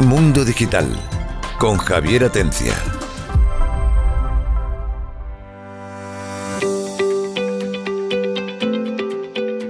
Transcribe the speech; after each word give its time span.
Mundo 0.00 0.44
Digital 0.44 0.86
con 1.58 1.78
Javier 1.78 2.24
Atencia. 2.24 2.74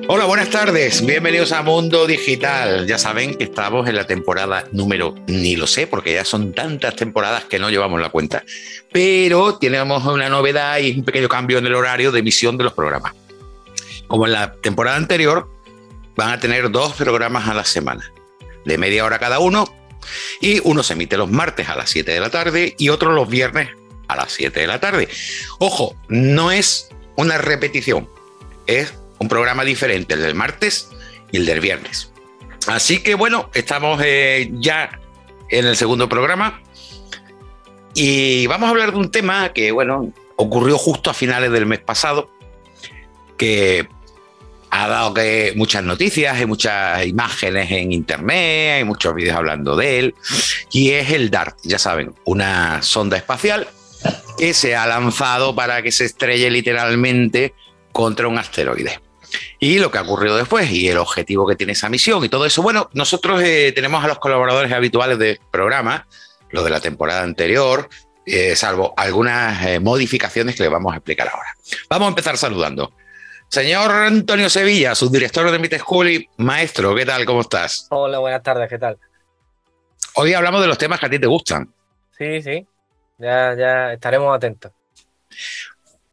Hola, 0.09 0.24
buenas 0.24 0.50
tardes. 0.50 1.06
Bienvenidos 1.06 1.52
a 1.52 1.62
Mundo 1.62 2.09
Digital. 2.09 2.88
Ya 2.88 2.98
saben 2.98 3.36
que 3.36 3.45
estamos 3.45 3.88
en 3.88 3.95
la 3.95 4.09
temporada 4.09 4.64
número, 4.73 5.14
ni 5.28 5.54
lo 5.54 5.68
sé, 5.68 5.86
porque 5.86 6.14
ya 6.14 6.24
son 6.24 6.52
tantas 6.52 6.96
temporadas 6.96 7.45
que 7.45 7.61
no 7.61 7.70
llevamos 7.70 8.00
la 8.00 8.11
cuenta. 8.11 8.43
Pero 8.90 9.58
tenemos 9.58 10.04
una 10.06 10.29
novedad 10.29 10.79
y 10.80 10.98
un 10.98 11.04
pequeño 11.04 11.29
cambio 11.29 11.58
en 11.58 11.66
el 11.66 11.74
horario 11.77 12.11
de 12.11 12.18
emisión 12.18 12.58
de 12.58 12.64
los 12.64 12.72
programas. 12.72 13.12
Como 14.09 14.27
en 14.27 14.32
la 14.32 14.54
temporada 14.54 14.96
anterior, 14.96 15.48
van 16.16 16.30
a 16.30 16.40
tener 16.40 16.73
dos 16.73 16.95
programas 16.95 17.48
a 17.48 17.54
la 17.54 17.65
semana, 17.65 18.12
de 18.65 18.77
media 18.77 19.04
hora 19.04 19.20
cada 19.20 19.38
uno, 19.38 19.73
y 20.41 20.60
uno 20.65 20.83
se 20.83 20.95
emite 20.95 21.16
los 21.16 21.30
martes 21.30 21.69
a 21.69 21.77
las 21.77 21.91
7 21.91 22.12
de 22.12 22.20
la 22.20 22.30
tarde 22.30 22.74
y 22.78 22.88
otro 22.88 23.12
los 23.12 23.28
viernes 23.28 23.70
a 24.09 24.16
las 24.16 24.32
7 24.32 24.60
de 24.60 24.66
la 24.66 24.80
tarde. 24.80 25.09
Ojo, 25.59 25.96
no 26.09 26.51
es 26.51 26.88
una 27.16 27.38
repetición, 27.38 28.09
es 28.66 28.95
un 29.19 29.29
programa 29.29 29.65
diferente, 29.65 30.15
el 30.15 30.23
del 30.23 30.34
martes 30.34 30.91
y 31.32 31.38
el 31.38 31.46
del 31.46 31.60
viernes. 31.60 32.10
Así 32.66 33.02
que 33.02 33.15
bueno, 33.15 33.51
estamos 33.55 34.01
eh, 34.05 34.51
ya 34.55 35.01
en 35.51 35.66
el 35.66 35.77
segundo 35.77 36.09
programa 36.09 36.60
y 37.95 38.46
vamos 38.46 38.66
a 38.66 38.70
hablar 38.70 38.93
de 38.93 38.98
un 38.98 39.10
tema 39.10 39.52
que, 39.54 39.73
bueno, 39.73 40.12
ocurrió 40.37 40.77
justo 40.77 41.09
a 41.09 41.15
finales 41.15 41.51
del 41.51 41.65
mes 41.65 41.79
pasado, 41.79 42.30
que 43.38 43.88
ha 44.70 44.88
dado 44.88 45.15
que 45.15 45.52
muchas 45.57 45.82
noticias, 45.82 46.37
hay 46.37 46.46
muchas 46.46 47.07
imágenes 47.07 47.71
en 47.71 47.93
internet, 47.93 48.77
hay 48.77 48.85
muchos 48.85 49.15
vídeos 49.15 49.37
hablando 49.37 49.77
de 49.77 49.99
él, 49.99 50.15
y 50.73 50.90
es 50.90 51.10
el 51.10 51.30
DART, 51.30 51.59
ya 51.63 51.79
saben, 51.79 52.15
una 52.24 52.82
sonda 52.82 53.16
espacial 53.16 53.68
que 54.38 54.55
se 54.55 54.77
ha 54.77 54.87
lanzado 54.87 55.55
para 55.55 55.82
que 55.82 55.93
se 55.93 56.05
estrelle 56.05 56.51
literalmente 56.51 57.55
contra 57.93 58.29
un 58.29 58.38
asteroide. 58.38 59.01
Y 59.59 59.79
lo 59.79 59.90
que 59.90 59.99
ha 59.99 60.02
ocurrido 60.02 60.37
después 60.37 60.71
y 60.71 60.88
el 60.88 60.99
objetivo 60.99 61.46
que 61.46 61.57
tiene 61.57 61.73
esa 61.73 61.88
misión 61.88 62.24
y 62.24 62.29
todo 62.29 62.46
eso. 62.46 62.62
Bueno, 62.62 62.90
nosotros 62.93 63.43
eh, 63.43 63.73
tenemos 63.74 64.05
a 64.05 64.09
los 64.09 64.19
colaboradores 64.19 64.72
habituales 64.72 65.19
del 65.19 65.41
programa, 65.50 66.06
los 66.50 66.65
de 66.65 66.71
la 66.71 66.81
temporada 66.81 67.22
anterior, 67.22 67.88
eh, 68.27 68.56
salvo 68.56 68.93
algunas 68.97 69.65
eh, 69.66 69.81
modificaciones 69.81 70.56
que 70.56 70.62
les 70.62 70.72
vamos 70.72 70.93
a 70.93 70.97
explicar 70.97 71.28
ahora. 71.28 71.56
Vamos 71.88 72.06
a 72.06 72.09
empezar 72.10 72.37
saludando. 72.37 72.93
Señor 73.49 73.91
Antonio 73.91 74.50
Sevilla, 74.50 74.94
subdirector 74.94 75.50
de 75.50 75.59
Meet 75.59 75.78
School 75.78 76.11
y 76.11 76.28
maestro, 76.37 76.94
¿qué 76.94 77.06
tal? 77.06 77.25
¿Cómo 77.25 77.41
estás? 77.41 77.87
Hola, 77.91 78.19
buenas 78.19 78.43
tardes, 78.43 78.69
¿qué 78.69 78.78
tal? 78.78 78.99
Hoy 80.15 80.34
hablamos 80.34 80.61
de 80.61 80.66
los 80.66 80.78
temas 80.78 80.99
que 80.99 81.06
a 81.06 81.11
ti 81.11 81.19
te 81.19 81.27
gustan. 81.27 81.72
Sí, 82.19 82.43
sí, 82.43 82.67
ya, 83.19 83.55
ya 83.56 83.93
estaremos 83.93 84.34
atentos. 84.34 84.72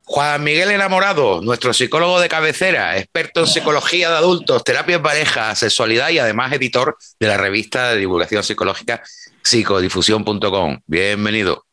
Juan 0.06 0.44
Miguel 0.44 0.72
Enamorado, 0.72 1.42
nuestro 1.42 1.74
psicólogo 1.74 2.20
de 2.20 2.28
cabecera, 2.30 2.98
experto 2.98 3.40
en 3.42 3.48
psicología 3.48 4.10
de 4.10 4.18
adultos, 4.18 4.64
terapia 4.64 4.98
en 4.98 5.04
pareja, 5.04 5.56
sexualidad 5.56 6.10
y 6.10 6.20
además 6.20 6.52
editor 6.52 6.98
de 7.20 7.28
la 7.28 7.38
revista 7.38 7.90
de 7.90 7.98
divulgación 7.98 8.44
psicológica 8.44 9.02
psicodifusión.com. 9.42 10.82
Bienvenido. 10.86 11.66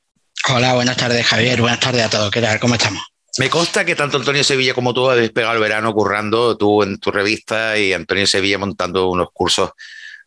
Hola, 0.49 0.75
buenas 0.75 0.97
tardes 0.97 1.27
Javier, 1.27 1.61
buenas 1.61 1.81
tardes 1.81 2.05
a 2.07 2.11
todos. 2.11 2.31
¿Qué 2.31 2.41
tal? 2.41 2.59
¿Cómo 2.61 2.75
estamos? 2.75 3.03
Me 3.41 3.49
consta 3.49 3.87
que 3.87 3.97
tanto 3.97 4.19
Antonio 4.19 4.45
Sevilla 4.45 4.75
como 4.75 4.93
tú 4.93 5.09
habéis 5.09 5.31
pegado 5.31 5.55
el 5.55 5.63
verano 5.63 5.95
currando, 5.95 6.59
tú 6.59 6.83
en 6.83 6.99
tu 6.99 7.11
revista 7.11 7.79
y 7.79 7.95
Antonio 7.95 8.27
Sevilla 8.27 8.59
montando 8.59 9.09
unos 9.09 9.29
cursos 9.33 9.71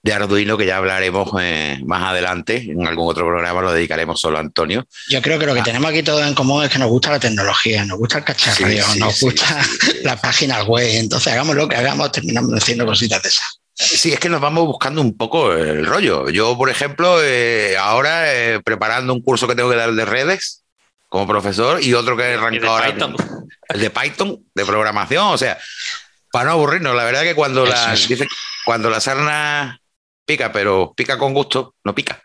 de 0.02 0.14
Arduino 0.14 0.58
que 0.58 0.66
ya 0.66 0.78
hablaremos 0.78 1.30
eh, 1.40 1.80
más 1.86 2.02
adelante. 2.06 2.66
En 2.68 2.88
algún 2.88 3.08
otro 3.08 3.28
programa 3.28 3.62
lo 3.62 3.72
dedicaremos 3.72 4.20
solo 4.20 4.40
a 4.40 4.42
Antonio. 4.42 4.88
Yo 5.10 5.22
creo 5.22 5.38
que 5.38 5.46
lo 5.46 5.54
que 5.54 5.60
ah. 5.60 5.64
tenemos 5.64 5.92
aquí 5.92 6.02
todo 6.02 6.26
en 6.26 6.34
común 6.34 6.64
es 6.64 6.72
que 6.72 6.80
nos 6.80 6.90
gusta 6.90 7.12
la 7.12 7.20
tecnología, 7.20 7.86
nos 7.86 8.00
gusta 8.00 8.18
el 8.18 8.24
cacharreo, 8.24 8.84
nos 8.96 9.22
gusta 9.22 9.62
las 10.04 10.20
páginas 10.20 10.66
web. 10.66 10.88
Entonces, 10.96 11.34
hagamos 11.34 11.56
lo 11.56 11.68
que 11.68 11.76
hagamos, 11.76 12.12
terminamos 12.12 12.52
haciendo 12.56 12.84
cositas 12.84 13.22
de 13.22 13.30
esas. 13.30 13.60
Sí, 13.76 14.12
es 14.12 14.20
que 14.20 14.30
nos 14.30 14.42
vamos 14.42 14.66
buscando 14.66 15.02
un 15.02 15.16
poco 15.16 15.54
el 15.54 15.86
rollo. 15.86 16.32
Yo, 16.32 16.58
por 16.58 16.72
ejemplo, 16.72 17.24
eh, 17.24 17.78
ahora 17.78 18.34
eh, 18.34 18.60
preparando 18.60 19.14
un 19.14 19.22
curso 19.22 19.48
que 19.48 19.54
tengo 19.54 19.70
que 19.70 19.76
dar 19.76 19.94
de 19.94 20.04
redes, 20.04 20.63
como 21.14 21.28
profesor 21.28 21.80
y 21.80 21.94
otro 21.94 22.18
que 22.18 22.24
arrancó 22.24 22.70
ahora. 22.70 22.88
El 23.70 23.80
de 23.80 23.90
Python, 23.92 24.44
de 24.56 24.66
programación. 24.66 25.28
O 25.28 25.38
sea, 25.38 25.60
para 26.32 26.46
no 26.46 26.52
aburrirnos, 26.54 26.96
la 26.96 27.04
verdad 27.04 27.22
que 27.22 27.36
cuando 27.36 27.68
la, 27.68 27.92
dice, 27.92 28.28
cuando 28.66 28.90
la 28.90 29.00
sarna 29.00 29.80
pica, 30.26 30.52
pero 30.52 30.92
pica 30.98 31.20
con 31.20 31.36
gusto, 31.36 31.76
no 31.84 31.94
pica. 31.94 32.20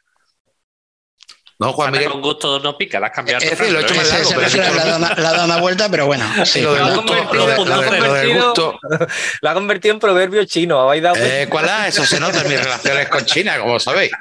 No, 1.58 1.74
Juan 1.74 1.92
Miguel. 1.92 2.12
Con 2.12 2.22
gusto 2.22 2.60
no 2.60 2.78
pica, 2.78 2.98
la 2.98 3.08
has 3.08 3.12
cambiado. 3.12 3.44
Es 3.44 3.50
decir, 3.50 3.70
lo 3.70 3.80
he 3.80 3.82
hecho 3.82 3.94
más 3.94 4.08
largo. 4.08 4.30
Pero 4.34 4.98
la, 4.98 5.08
ha 5.08 5.14
dado 5.14 5.44
una 5.44 5.60
vuelta, 5.60 5.90
pero 5.90 6.06
bueno. 6.06 6.24
Sí, 6.46 6.62
lo, 6.62 6.72
del 6.72 6.94
gusto, 6.94 8.78
lo, 9.42 9.50
ha 9.50 9.54
convertido 9.54 9.92
en 9.92 10.00
proverbio 10.00 10.46
chino. 10.46 10.94
Eh, 10.94 11.46
¿Cuál 11.50 11.66
es? 11.66 11.88
Eso 11.88 12.06
se 12.06 12.18
nota 12.18 12.40
en 12.40 12.48
mis 12.48 12.58
relaciones 12.64 13.10
con 13.10 13.26
China, 13.26 13.58
como 13.58 13.78
sabéis. 13.78 14.12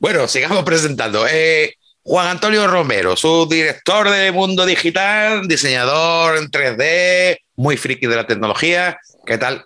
Bueno, 0.00 0.26
sigamos 0.26 0.64
presentando. 0.64 1.24
Eh, 1.30 1.76
Juan 2.08 2.28
Antonio 2.28 2.68
Romero, 2.68 3.16
su 3.16 3.48
director 3.48 4.08
de 4.08 4.30
Mundo 4.30 4.64
Digital, 4.64 5.48
diseñador 5.48 6.36
en 6.36 6.48
3D, 6.48 7.36
muy 7.56 7.76
friki 7.76 8.06
de 8.06 8.14
la 8.14 8.24
tecnología. 8.24 8.96
¿Qué 9.26 9.38
tal? 9.38 9.64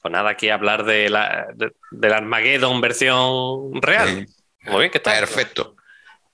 Pues 0.00 0.10
nada, 0.10 0.30
aquí 0.30 0.48
hablar 0.48 0.86
de 0.86 1.10
la, 1.10 1.46
del 1.90 2.12
Armageddon 2.14 2.80
versión 2.80 3.82
real. 3.82 4.26
Muy 4.62 4.78
bien, 4.78 4.90
¿qué 4.90 4.98
tal? 4.98 5.18
Perfecto. 5.20 5.76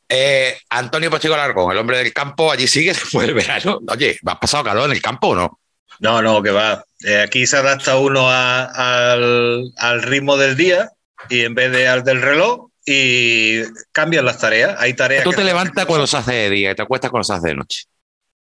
Eh, 0.09 0.57
Antonio 0.69 1.11
Pacheco 1.11 1.37
Largón, 1.37 1.73
el 1.73 1.79
hombre 1.79 1.99
del 1.99 2.13
campo, 2.13 2.53
allí 2.53 2.69
sigue 2.69 2.91
después 2.95 3.27
del 3.27 3.35
verano. 3.35 3.81
Oye, 3.89 4.21
¿has 4.25 4.39
pasado 4.39 4.63
calor 4.63 4.85
en 4.85 4.93
el 4.93 5.03
campo 5.03 5.31
o 5.31 5.35
no? 5.35 5.59
No, 5.99 6.23
no, 6.23 6.41
que 6.45 6.53
va. 6.53 6.85
Eh, 7.05 7.23
aquí 7.23 7.45
se 7.45 7.57
adapta 7.57 7.97
uno 7.97 8.31
al, 8.31 9.73
al 9.77 10.03
ritmo 10.05 10.37
del 10.37 10.57
día 10.57 10.91
y 11.29 11.41
en 11.41 11.57
vez 11.57 11.73
de 11.73 11.89
al 11.89 12.05
del 12.05 12.23
reloj, 12.23 12.70
y 12.93 13.63
cambian 13.93 14.25
las 14.25 14.39
tareas. 14.39 14.75
Hay 14.81 14.95
tareas. 14.95 15.23
Tú 15.23 15.31
te 15.31 15.45
levantas 15.45 15.87
cuando 15.87 16.09
se 16.09 16.17
hace 16.17 16.33
de 16.33 16.51
día 16.51 16.71
y 16.73 16.75
te 16.75 16.83
acuestas 16.83 17.09
cuando 17.11 17.23
se 17.23 17.35
hace 17.35 17.49
de 17.49 17.55
noche. 17.55 17.85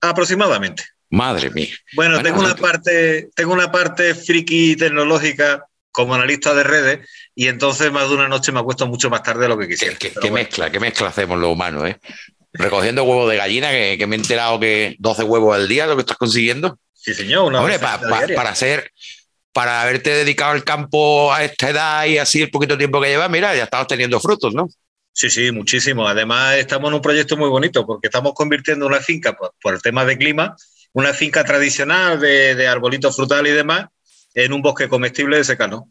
Aproximadamente. 0.00 0.84
Madre 1.10 1.50
mía. 1.50 1.74
Bueno, 1.94 2.22
tengo, 2.22 2.40
una 2.40 2.54
parte, 2.54 3.28
tengo 3.34 3.52
una 3.52 3.72
parte 3.72 4.14
friki 4.14 4.76
tecnológica 4.76 5.66
como 5.90 6.14
analista 6.14 6.54
de 6.54 6.62
redes 6.62 7.08
y 7.34 7.48
entonces 7.48 7.90
más 7.90 8.08
de 8.08 8.14
una 8.14 8.28
noche 8.28 8.52
me 8.52 8.60
acuesto 8.60 8.86
mucho 8.86 9.10
más 9.10 9.24
tarde 9.24 9.42
de 9.42 9.48
lo 9.48 9.58
que 9.58 9.66
quisiera. 9.66 9.96
¿Qué, 9.96 10.30
mezcla? 10.30 10.70
¿Qué 10.70 10.78
mezcla 10.78 11.08
hacemos 11.08 11.40
los 11.40 11.50
humanos? 11.50 11.88
Eh? 11.88 11.98
Recogiendo 12.52 13.02
huevos 13.02 13.28
de 13.28 13.36
gallina, 13.36 13.70
que, 13.70 14.06
me 14.06 14.14
he 14.14 14.18
enterado 14.18 14.60
que 14.60 14.94
12 15.00 15.24
huevos 15.24 15.56
al 15.56 15.66
día 15.66 15.86
lo 15.86 15.96
que 15.96 16.02
estás 16.02 16.18
consiguiendo. 16.18 16.78
Sí, 16.94 17.14
señor. 17.14 17.46
Una 17.46 17.60
Hombre, 17.60 17.78
para 17.80 18.50
hacer 18.50 18.92
para 19.56 19.80
haberte 19.80 20.10
dedicado 20.10 20.52
al 20.52 20.64
campo 20.64 21.32
a 21.32 21.42
esta 21.42 21.70
edad 21.70 22.04
y 22.04 22.18
así 22.18 22.42
el 22.42 22.50
poquito 22.50 22.76
tiempo 22.76 23.00
que 23.00 23.08
llevas, 23.08 23.30
mira, 23.30 23.56
ya 23.56 23.64
estamos 23.64 23.86
teniendo 23.86 24.20
frutos, 24.20 24.52
¿no? 24.52 24.68
Sí, 25.14 25.30
sí, 25.30 25.50
muchísimo. 25.50 26.06
Además, 26.06 26.56
estamos 26.56 26.90
en 26.90 26.96
un 26.96 27.00
proyecto 27.00 27.38
muy 27.38 27.48
bonito 27.48 27.86
porque 27.86 28.08
estamos 28.08 28.34
convirtiendo 28.34 28.86
una 28.86 29.00
finca, 29.00 29.34
por, 29.34 29.72
el 29.72 29.80
tema 29.80 30.04
de 30.04 30.18
clima, 30.18 30.54
una 30.92 31.14
finca 31.14 31.42
tradicional 31.42 32.20
de, 32.20 32.54
de 32.54 32.68
arbolitos 32.68 33.16
frutales 33.16 33.50
y 33.50 33.56
demás, 33.56 33.86
en 34.34 34.52
un 34.52 34.60
bosque 34.60 34.90
comestible 34.90 35.38
de 35.38 35.44
secano. 35.44 35.90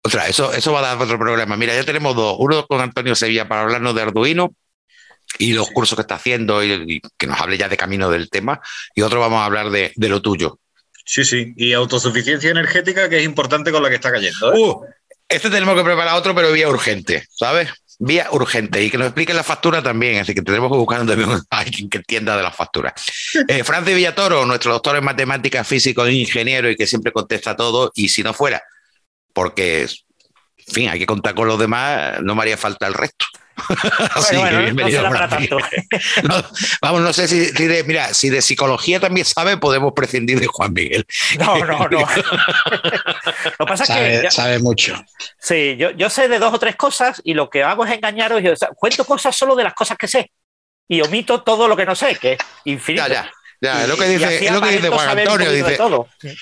Otra, 0.00 0.26
eso, 0.26 0.50
eso 0.54 0.72
va 0.72 0.78
a 0.78 0.94
dar 0.94 1.02
otro 1.02 1.18
problema. 1.18 1.58
Mira, 1.58 1.74
ya 1.74 1.84
tenemos 1.84 2.16
dos. 2.16 2.36
Uno 2.38 2.66
con 2.66 2.80
Antonio 2.80 3.14
Sevilla 3.14 3.46
para 3.46 3.64
hablarnos 3.64 3.94
de 3.94 4.00
Arduino 4.00 4.54
y 5.38 5.52
los 5.52 5.68
cursos 5.72 5.94
que 5.94 6.00
está 6.00 6.14
haciendo 6.14 6.64
y, 6.64 7.02
que 7.18 7.26
nos 7.26 7.38
hable 7.38 7.58
ya 7.58 7.68
de 7.68 7.76
camino 7.76 8.08
del 8.08 8.30
tema. 8.30 8.62
Y 8.94 9.02
otro 9.02 9.20
vamos 9.20 9.40
a 9.40 9.44
hablar 9.44 9.68
de, 9.68 9.92
de 9.94 10.08
lo 10.08 10.22
tuyo, 10.22 10.58
Sí, 11.08 11.24
sí. 11.24 11.54
Y 11.56 11.72
autosuficiencia 11.72 12.50
energética, 12.50 13.08
que 13.08 13.16
es 13.16 13.24
importante 13.24 13.72
con 13.72 13.82
la 13.82 13.88
que 13.88 13.94
está 13.94 14.12
cayendo. 14.12 14.52
¿eh? 14.52 14.58
Uh, 14.58 14.84
este 15.26 15.48
tenemos 15.48 15.74
que 15.74 15.82
preparar 15.82 16.14
otro, 16.14 16.34
pero 16.34 16.52
vía 16.52 16.68
urgente, 16.68 17.26
¿sabes? 17.30 17.70
Vía 17.98 18.28
urgente. 18.30 18.84
Y 18.84 18.90
que 18.90 18.98
nos 18.98 19.06
expliquen 19.06 19.34
la 19.34 19.42
factura 19.42 19.82
también. 19.82 20.20
Así 20.20 20.34
que 20.34 20.42
tenemos 20.42 20.70
que 20.70 20.76
buscar 20.76 21.06
también 21.06 21.30
alguien 21.50 21.88
que 21.88 21.96
entienda 21.96 22.36
de 22.36 22.42
las 22.42 22.54
facturas. 22.54 22.92
Eh, 23.48 23.64
Francis 23.64 23.94
Villatoro, 23.94 24.44
nuestro 24.44 24.70
doctor 24.72 24.96
en 24.96 25.04
matemáticas, 25.04 25.66
físico 25.66 26.04
e 26.04 26.12
ingeniero 26.12 26.68
y 26.68 26.76
que 26.76 26.86
siempre 26.86 27.10
contesta 27.10 27.56
todo. 27.56 27.90
Y 27.94 28.10
si 28.10 28.22
no 28.22 28.34
fuera, 28.34 28.62
porque, 29.32 29.84
en 29.84 30.74
fin, 30.74 30.90
hay 30.90 30.98
que 30.98 31.06
contar 31.06 31.34
con 31.34 31.48
los 31.48 31.58
demás, 31.58 32.20
no 32.20 32.34
me 32.34 32.42
haría 32.42 32.58
falta 32.58 32.86
el 32.86 32.92
resto. 32.92 33.24
Así 34.14 34.36
que 34.36 34.56
bienvenido 34.56 35.02
vamos, 36.82 37.00
no 37.02 37.12
sé 37.12 37.28
si, 37.28 37.50
de, 37.50 37.84
mira, 37.84 38.14
si 38.14 38.30
de 38.30 38.42
psicología 38.42 39.00
también 39.00 39.26
sabe, 39.26 39.56
podemos 39.56 39.92
prescindir 39.92 40.40
de 40.40 40.46
Juan 40.46 40.72
Miguel. 40.72 41.06
No, 41.38 41.58
no, 41.64 41.88
no. 41.88 41.98
lo 43.58 43.66
pasa 43.66 43.84
sabe, 43.84 44.22
que. 44.22 44.30
sabe 44.30 44.58
mucho. 44.58 45.02
Sí, 45.38 45.76
yo, 45.76 45.90
yo, 45.92 46.10
sé 46.10 46.28
de 46.28 46.38
dos 46.38 46.54
o 46.54 46.58
tres 46.58 46.76
cosas 46.76 47.20
y 47.24 47.34
lo 47.34 47.50
que 47.50 47.62
hago 47.62 47.84
es 47.84 47.92
engañaros. 47.92 48.42
y 48.42 48.46
cuento 48.76 49.04
cosas 49.04 49.34
solo 49.36 49.54
de 49.54 49.64
las 49.64 49.74
cosas 49.74 49.96
que 49.98 50.08
sé 50.08 50.30
y 50.88 51.02
omito 51.02 51.42
todo 51.42 51.68
lo 51.68 51.76
que 51.76 51.84
no 51.84 51.94
sé, 51.94 52.16
que 52.16 52.32
es 52.32 52.38
infinito. 52.64 53.06
Ya, 53.08 53.30
es 53.60 53.88
lo 53.88 53.96
que 53.96 54.08
dice, 54.08 54.46
es 54.46 54.52
lo 54.52 54.60
que 54.60 54.70
dice 54.70 54.88
Juan 54.88 55.18
Antonio. 55.18 55.50
Dice, 55.50 55.78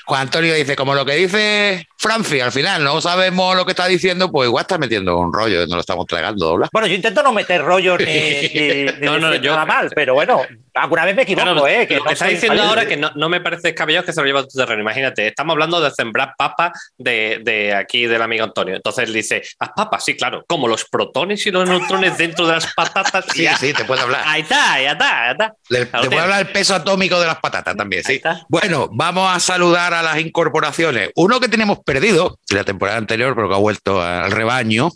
Juan 0.05 0.21
Antonio 0.21 0.55
dice, 0.55 0.77
como 0.77 0.95
lo 0.95 1.05
que 1.05 1.15
dice 1.15 1.87
Franci, 1.97 2.41
al 2.41 2.53
final 2.53 2.85
no 2.85 3.01
sabemos 3.01 3.57
lo 3.57 3.65
que 3.65 3.73
está 3.73 3.87
diciendo, 3.87 4.31
pues 4.31 4.49
igual 4.49 4.63
está 4.63 4.77
metiendo 4.77 5.17
un 5.17 5.33
rollo, 5.33 5.67
no 5.67 5.77
lo 5.77 5.81
estamos 5.81 6.07
tragando. 6.07 6.59
Bueno, 6.73 6.87
yo 6.87 6.95
intento 6.95 7.23
no 7.23 7.33
meter 7.33 7.63
rollos 7.63 7.99
ni, 8.01 8.85
no, 9.01 9.19
no, 9.19 9.35
yo, 9.37 9.53
nada 9.53 9.65
mal, 9.65 9.91
pero 9.95 10.15
bueno, 10.15 10.43
alguna 10.75 11.07
vez 11.07 11.17
me 11.17 11.23
equivoco, 11.23 11.67
¿eh? 11.67 11.87
Que 11.87 11.97
lo 11.97 12.05
que 12.05 12.13
está 12.13 12.27
diciendo 12.27 12.63
ahora 12.63 12.87
que 12.87 12.97
no, 12.97 13.29
me 13.29 13.41
parece 13.41 13.69
descabellado 13.69 14.05
que 14.05 14.13
se 14.13 14.21
lo 14.21 14.27
lleva 14.27 14.41
a 14.41 14.47
tu 14.47 14.59
terreno. 14.59 14.83
Imagínate, 14.83 15.27
estamos 15.27 15.55
hablando 15.55 15.81
de 15.81 15.91
sembrar 15.91 16.35
papas 16.37 16.93
de, 16.99 17.41
de, 17.43 17.75
aquí 17.75 18.07
del 18.07 18.21
amigo 18.21 18.45
Antonio. 18.45 18.77
Entonces 18.77 19.09
él 19.09 19.15
dice, 19.15 19.43
las 19.59 19.71
papas, 19.71 20.05
sí, 20.05 20.17
claro, 20.17 20.45
como 20.47 20.69
los 20.69 20.85
protones 20.85 21.47
y 21.47 21.51
los 21.51 21.69
neutrones 21.69 22.19
dentro 22.19 22.47
de 22.47 22.53
las 22.53 22.73
patatas. 22.75 23.25
sí, 23.33 23.47
sí, 23.59 23.73
te 23.73 23.85
puede 23.85 24.03
hablar. 24.03 24.23
Ahí 24.27 24.43
está, 24.43 24.75
ahí 24.75 24.87
está, 24.87 25.25
ahí 25.25 25.33
está. 25.33 25.55
te 26.03 26.11
puede 26.11 26.21
hablar 26.21 26.41
el 26.41 26.53
peso 26.53 26.75
atómico 26.75 27.06
de 27.09 27.27
las 27.27 27.39
patatas 27.39 27.77
también, 27.77 28.03
sí. 28.05 28.21
Bueno, 28.49 28.89
vamos 28.93 29.35
a 29.35 29.41
saludar 29.41 29.95
a 29.95 30.03
las 30.03 30.19
incorporaciones. 30.19 31.11
Uno 31.15 31.41
que 31.41 31.49
tenemos 31.49 31.79
perdido 31.81 32.39
la 32.51 32.65
temporada 32.65 32.99
anterior, 32.99 33.35
pero 33.35 33.49
que 33.49 33.55
ha 33.55 33.59
vuelto 33.59 34.03
al 34.03 34.31
rebaño. 34.31 34.91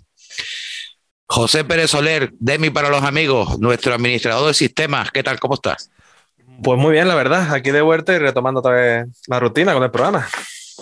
José 1.27 1.65
Pérez 1.65 1.91
Soler, 1.91 2.33
Demi 2.41 2.71
para 2.71 2.89
los 2.89 3.05
amigos, 3.05 3.59
nuestro 3.61 3.95
administrador 3.95 4.49
de 4.49 4.55
sistemas. 4.55 5.13
¿Qué 5.13 5.23
tal? 5.23 5.39
¿Cómo 5.39 5.55
estás? 5.55 5.91
Pues 6.63 6.79
muy 6.79 6.93
bien, 6.93 7.07
la 7.07 7.15
verdad. 7.15 7.55
Aquí 7.55 7.71
de 7.71 7.83
vuelta 7.83 8.13
y 8.13 8.19
retomando 8.19 8.61
otra 8.61 8.73
vez 8.73 9.07
la 9.29 9.39
rutina 9.39 9.73
con 9.73 9.83
el 9.85 9.91
programa. 9.93 10.29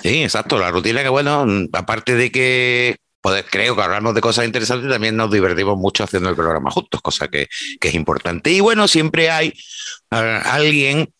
Sí, 0.02 0.22
exacto. 0.22 0.58
La 0.58 0.70
rutina 0.70 1.02
que, 1.02 1.08
bueno, 1.10 1.46
aparte 1.72 2.14
de 2.14 2.32
que 2.32 2.96
pues, 3.20 3.44
creo 3.50 3.76
que 3.76 3.82
hablamos 3.82 4.14
de 4.14 4.22
cosas 4.22 4.46
interesantes, 4.46 4.90
también 4.90 5.16
nos 5.16 5.30
divertimos 5.30 5.76
mucho 5.76 6.04
haciendo 6.04 6.30
el 6.30 6.36
programa 6.36 6.70
juntos, 6.70 7.02
cosa 7.02 7.28
que, 7.28 7.48
que 7.78 7.88
es 7.88 7.94
importante. 7.94 8.50
Y 8.50 8.60
bueno, 8.60 8.88
siempre 8.88 9.30
hay 9.30 9.52
alguien 10.08 11.12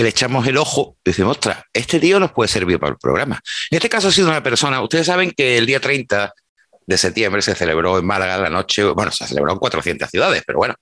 que 0.00 0.04
le 0.04 0.08
echamos 0.08 0.46
el 0.46 0.56
ojo 0.56 0.96
y 1.04 1.10
decimos, 1.10 1.32
ostras, 1.32 1.62
este 1.74 2.00
tío 2.00 2.18
nos 2.18 2.32
puede 2.32 2.48
servir 2.48 2.78
para 2.78 2.92
el 2.92 2.98
programa. 2.98 3.38
En 3.70 3.76
este 3.76 3.90
caso 3.90 4.08
ha 4.08 4.10
sido 4.10 4.30
una 4.30 4.42
persona, 4.42 4.80
ustedes 4.80 5.04
saben 5.04 5.30
que 5.30 5.58
el 5.58 5.66
día 5.66 5.78
30 5.78 6.32
de 6.86 6.96
septiembre 6.96 7.42
se 7.42 7.54
celebró 7.54 7.98
en 7.98 8.06
Málaga 8.06 8.38
la 8.38 8.48
noche, 8.48 8.82
bueno, 8.84 9.10
se 9.10 9.26
celebró 9.26 9.52
en 9.52 9.58
400 9.58 10.08
ciudades, 10.08 10.42
pero 10.46 10.56
bueno, 10.56 10.74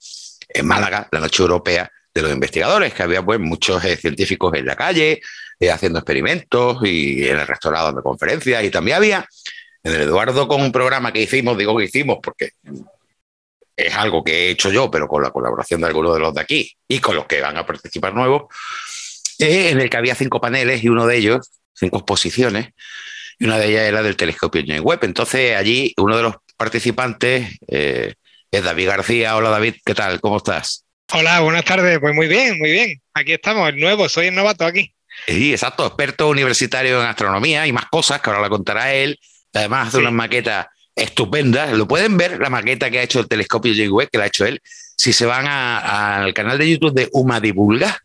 en 0.49 0.65
Málaga 0.65 1.09
la 1.11 1.19
noche 1.19 1.43
europea 1.43 1.91
de 2.15 2.23
los 2.23 2.31
investigadores, 2.31 2.95
que 2.95 3.03
había 3.03 3.21
pues 3.21 3.41
muchos 3.41 3.85
eh, 3.85 3.97
científicos 3.97 4.55
en 4.55 4.67
la 4.67 4.77
calle 4.77 5.21
eh, 5.59 5.71
haciendo 5.73 5.99
experimentos 5.99 6.79
y 6.85 7.27
en 7.27 7.41
el 7.41 7.47
restaurado 7.49 7.93
de 7.93 8.01
conferencias 8.01 8.63
y 8.63 8.71
también 8.71 8.99
había 8.99 9.29
en 9.83 9.95
el 9.95 10.03
Eduardo 10.03 10.47
con 10.47 10.63
un 10.63 10.71
programa 10.71 11.13
que 11.13 11.23
hicimos, 11.23 11.59
digo 11.59 11.77
que 11.77 11.87
hicimos 11.87 12.19
porque 12.23 12.51
es 13.77 13.95
algo 13.97 14.23
que 14.23 14.47
he 14.47 14.51
hecho 14.51 14.71
yo, 14.71 14.89
pero 14.89 15.09
con 15.09 15.25
la 15.25 15.33
colaboración 15.33 15.81
de 15.81 15.89
algunos 15.89 16.15
de 16.15 16.21
los 16.21 16.33
de 16.33 16.41
aquí 16.41 16.73
y 16.87 17.01
con 17.01 17.17
los 17.17 17.27
que 17.27 17.41
van 17.41 17.57
a 17.57 17.67
participar 17.67 18.15
nuevos, 18.15 18.45
en 19.39 19.81
el 19.81 19.91
que 19.91 19.97
había 19.97 20.15
cinco 20.15 20.41
paneles 20.41 20.83
y 20.83 20.89
uno 20.89 21.07
de 21.07 21.17
ellos, 21.17 21.51
cinco 21.75 21.99
exposiciones, 21.99 22.71
y 23.39 23.45
una 23.45 23.59
de 23.59 23.69
ellas 23.69 23.83
era 23.83 24.03
del 24.03 24.17
telescopio 24.17 24.63
James 24.67 24.83
Webb. 24.83 25.05
Entonces 25.05 25.57
allí 25.57 25.95
uno 25.97 26.17
de 26.17 26.23
los 26.25 26.35
participantes 26.57 27.57
eh, 27.69 28.15
es 28.51 28.65
David 28.65 28.89
García. 28.89 29.37
Hola 29.37 29.51
David, 29.51 29.77
¿qué 29.85 29.95
tal? 29.95 30.21
¿Cómo 30.21 30.39
estás? 30.39 30.85
Hola, 31.13 31.41
buenas 31.41 31.65
tardes. 31.65 31.99
Pues 32.01 32.15
muy 32.15 32.27
bien, 32.27 32.59
muy 32.59 32.71
bien. 32.71 33.01
Aquí 33.15 33.33
estamos, 33.33 33.69
el 33.69 33.79
nuevo, 33.79 34.09
soy 34.09 34.27
el 34.27 34.35
novato 34.35 34.65
aquí. 34.65 34.93
Sí, 35.27 35.53
exacto, 35.53 35.87
experto 35.87 36.29
universitario 36.29 37.01
en 37.01 37.09
astronomía 37.09 37.67
y 37.67 37.73
más 37.73 37.87
cosas 37.87 38.21
que 38.21 38.31
ahora 38.31 38.43
la 38.43 38.49
contará 38.49 38.93
él. 38.93 39.19
Además 39.55 39.89
hace 39.89 39.99
unas 39.99 40.13
maquetas 40.13 40.67
estupenda. 40.95 41.67
Lo 41.73 41.89
pueden 41.89 42.17
ver, 42.17 42.39
la 42.41 42.51
maqueta 42.51 42.91
que 42.91 42.99
ha 42.99 43.03
hecho 43.03 43.21
el 43.21 43.29
telescopio 43.29 43.73
James 43.73 43.91
Webb, 43.91 44.11
que 44.11 44.19
la 44.19 44.25
ha 44.25 44.29
hecho 44.29 44.45
él. 44.45 44.61
Si 44.97 45.13
se 45.13 45.27
van 45.27 45.47
al 45.47 46.35
canal 46.35 46.59
de 46.59 46.71
YouTube 46.71 46.93
de 46.93 47.09
Uma 47.13 47.41
Divulga, 47.41 47.99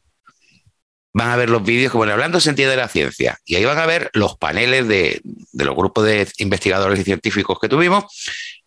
van 1.13 1.30
a 1.30 1.36
ver 1.36 1.50
los 1.50 1.63
vídeos 1.63 1.92
como 1.92 2.04
Hablando 2.06 2.39
Sentido 2.39 2.71
de 2.71 2.77
la 2.77 2.88
Ciencia. 2.88 3.39
Y 3.45 3.56
ahí 3.56 3.65
van 3.65 3.77
a 3.77 3.86
ver 3.86 4.10
los 4.13 4.36
paneles 4.38 4.88
de, 4.88 5.21
los 5.54 5.75
grupos 5.75 6.06
de 6.06 6.27
investigadores 6.39 7.00
y 7.00 7.04
científicos 7.04 7.60
que 7.62 7.69
tuvimos. 7.69 8.06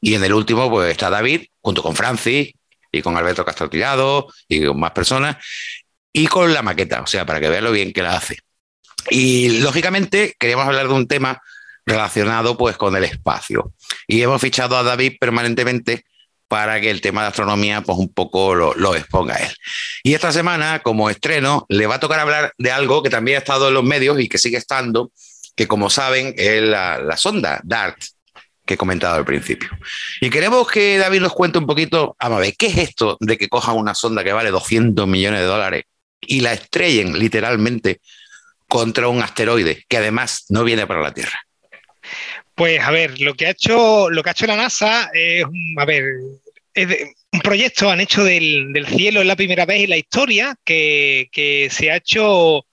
Y 0.00 0.14
en 0.14 0.25
el 0.25 0.32
último, 0.32 0.70
pues 0.70 0.90
está 0.90 1.10
David, 1.10 1.46
junto 1.60 1.82
con 1.82 1.96
Francis 1.96 2.52
y 2.93 3.02
con 3.02 3.16
Alberto 3.16 3.44
Castro 3.44 3.69
Tirado 3.69 4.28
y 4.48 4.64
con 4.64 4.78
más 4.78 4.93
personas, 4.93 5.37
y 6.12 6.28
con 6.28 6.54
la 6.54 6.62
maqueta, 6.62 7.02
o 7.02 7.06
sea, 7.06 7.26
para 7.26 7.40
que 7.40 7.48
vean 7.48 7.64
lo 7.64 7.72
bien 7.72 7.93
que 7.93 8.02
la 8.02 8.16
hace. 8.16 8.38
Y 9.10 9.58
lógicamente 9.58 10.34
queríamos 10.38 10.66
hablar 10.66 10.88
de 10.88 10.94
un 10.94 11.06
tema 11.06 11.43
relacionado 11.84 12.56
pues 12.56 12.76
con 12.76 12.96
el 12.96 13.04
espacio. 13.04 13.72
Y 14.06 14.22
hemos 14.22 14.40
fichado 14.40 14.78
a 14.78 14.82
David 14.82 15.14
permanentemente 15.20 16.06
para 16.48 16.81
que 16.81 16.90
el 16.90 17.00
tema 17.00 17.22
de 17.22 17.28
astronomía 17.28 17.82
pues 17.82 17.98
un 17.98 18.12
poco 18.12 18.54
lo, 18.54 18.94
exponga 18.94 19.37
él. 19.37 19.52
Y 20.02 20.14
esta 20.14 20.32
semana, 20.32 20.81
como 20.81 21.10
estreno, 21.10 21.66
le 21.69 21.87
va 21.87 21.96
a 21.96 22.00
tocar 22.00 22.20
hablar 22.20 22.52
de 22.58 22.70
algo 22.70 23.02
que 23.02 23.10
también 23.10 23.37
ha 23.37 23.38
estado 23.38 23.69
en 23.69 23.75
los 23.75 23.84
medios 23.84 24.20
y 24.20 24.28
que 24.28 24.38
sigue 24.38 24.56
estando, 24.56 25.10
que 25.56 25.66
como 25.66 25.90
saben 25.90 26.34
es 26.37 26.62
la, 26.62 27.16
sonda 27.16 27.60
DART 27.64 27.96
que 28.64 28.75
he 28.75 28.76
comentado 28.76 29.14
al 29.14 29.25
principio. 29.25 29.70
Y 30.20 30.28
queremos 30.28 30.69
que 30.69 30.98
David 30.98 31.20
nos 31.20 31.32
cuente 31.32 31.58
un 31.58 31.66
poquito, 31.66 32.16
a 32.19 32.28
ver, 32.28 32.54
¿qué 32.56 32.66
es 32.66 32.78
esto 32.78 33.16
de 33.20 33.38
que 33.38 33.48
cojan 33.48 33.76
una 33.76 33.94
sonda 33.94 34.25
que 34.25 34.32
vale 34.32 34.50
200 34.50 35.06
millones 35.06 35.40
de 35.40 35.46
dólares 35.46 35.84
y 36.20 36.40
la 36.40 36.52
estrellen 36.52 37.16
literalmente 37.19 38.00
contra 38.69 39.06
un 39.06 39.22
asteroide 39.22 39.84
que 39.88 39.98
además 39.98 40.46
no 40.48 40.64
viene 40.64 40.87
para 40.87 41.00
la 41.00 41.14
Tierra? 41.14 41.40
Pues 42.56 42.81
a 42.81 42.91
ver, 42.91 43.20
lo 43.20 43.35
que 43.35 43.47
ha 43.47 43.50
hecho, 43.50 44.08
lo 44.08 44.23
que 44.23 44.31
ha 44.31 44.32
hecho 44.32 44.47
la 44.47 44.56
NASA 44.56 45.11
es, 45.12 45.44
a 45.76 45.85
ver, 45.85 46.05
un 47.32 47.41
proyecto 47.43 47.91
han 47.91 48.00
hecho 48.00 48.25
del, 48.25 48.87
cielo, 48.88 49.20
es 49.20 49.26
la 49.26 49.37
primera 49.37 49.67
vez 49.67 49.85
en 49.85 49.91
la 49.91 49.99
historia 49.99 50.56
que, 50.64 51.29
se 51.70 51.91
ha 51.91 51.97
hecho 51.97 52.64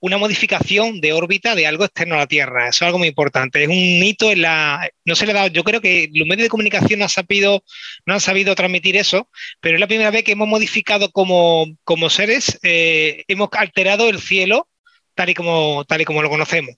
una 0.00 0.16
modificación 0.16 1.02
de 1.02 1.12
órbita 1.12 1.54
de 1.54 1.66
algo 1.66 1.84
externo 1.84 2.14
a 2.14 2.18
la 2.18 2.26
Tierra. 2.26 2.68
Eso 2.68 2.84
es 2.84 2.86
algo 2.86 2.98
muy 2.98 3.08
importante. 3.08 3.62
Es 3.62 3.68
un 3.68 3.74
hito 3.74 4.30
en 4.30 4.40
la. 4.40 4.88
No 5.04 5.14
se 5.14 5.26
le 5.26 5.32
ha 5.32 5.34
dado. 5.34 5.48
Yo 5.48 5.64
creo 5.64 5.82
que 5.82 6.08
los 6.14 6.26
medios 6.26 6.44
de 6.44 6.50
comunicación 6.50 7.00
no 7.00 7.04
han 7.04 7.10
sabido, 7.10 7.62
no 8.06 8.14
han 8.14 8.20
sabido 8.20 8.54
transmitir 8.54 8.96
eso, 8.96 9.28
pero 9.60 9.74
es 9.76 9.80
la 9.80 9.86
primera 9.86 10.10
vez 10.10 10.24
que 10.24 10.32
hemos 10.32 10.48
modificado 10.48 11.10
como, 11.10 11.66
como 11.84 12.08
seres, 12.08 12.58
eh, 12.62 13.24
hemos 13.28 13.50
alterado 13.52 14.08
el 14.08 14.20
cielo 14.20 14.66
tal 15.14 15.30
y 15.30 15.34
como, 15.34 15.84
tal 15.86 16.00
y 16.00 16.04
como 16.04 16.22
lo 16.22 16.30
conocemos. 16.30 16.76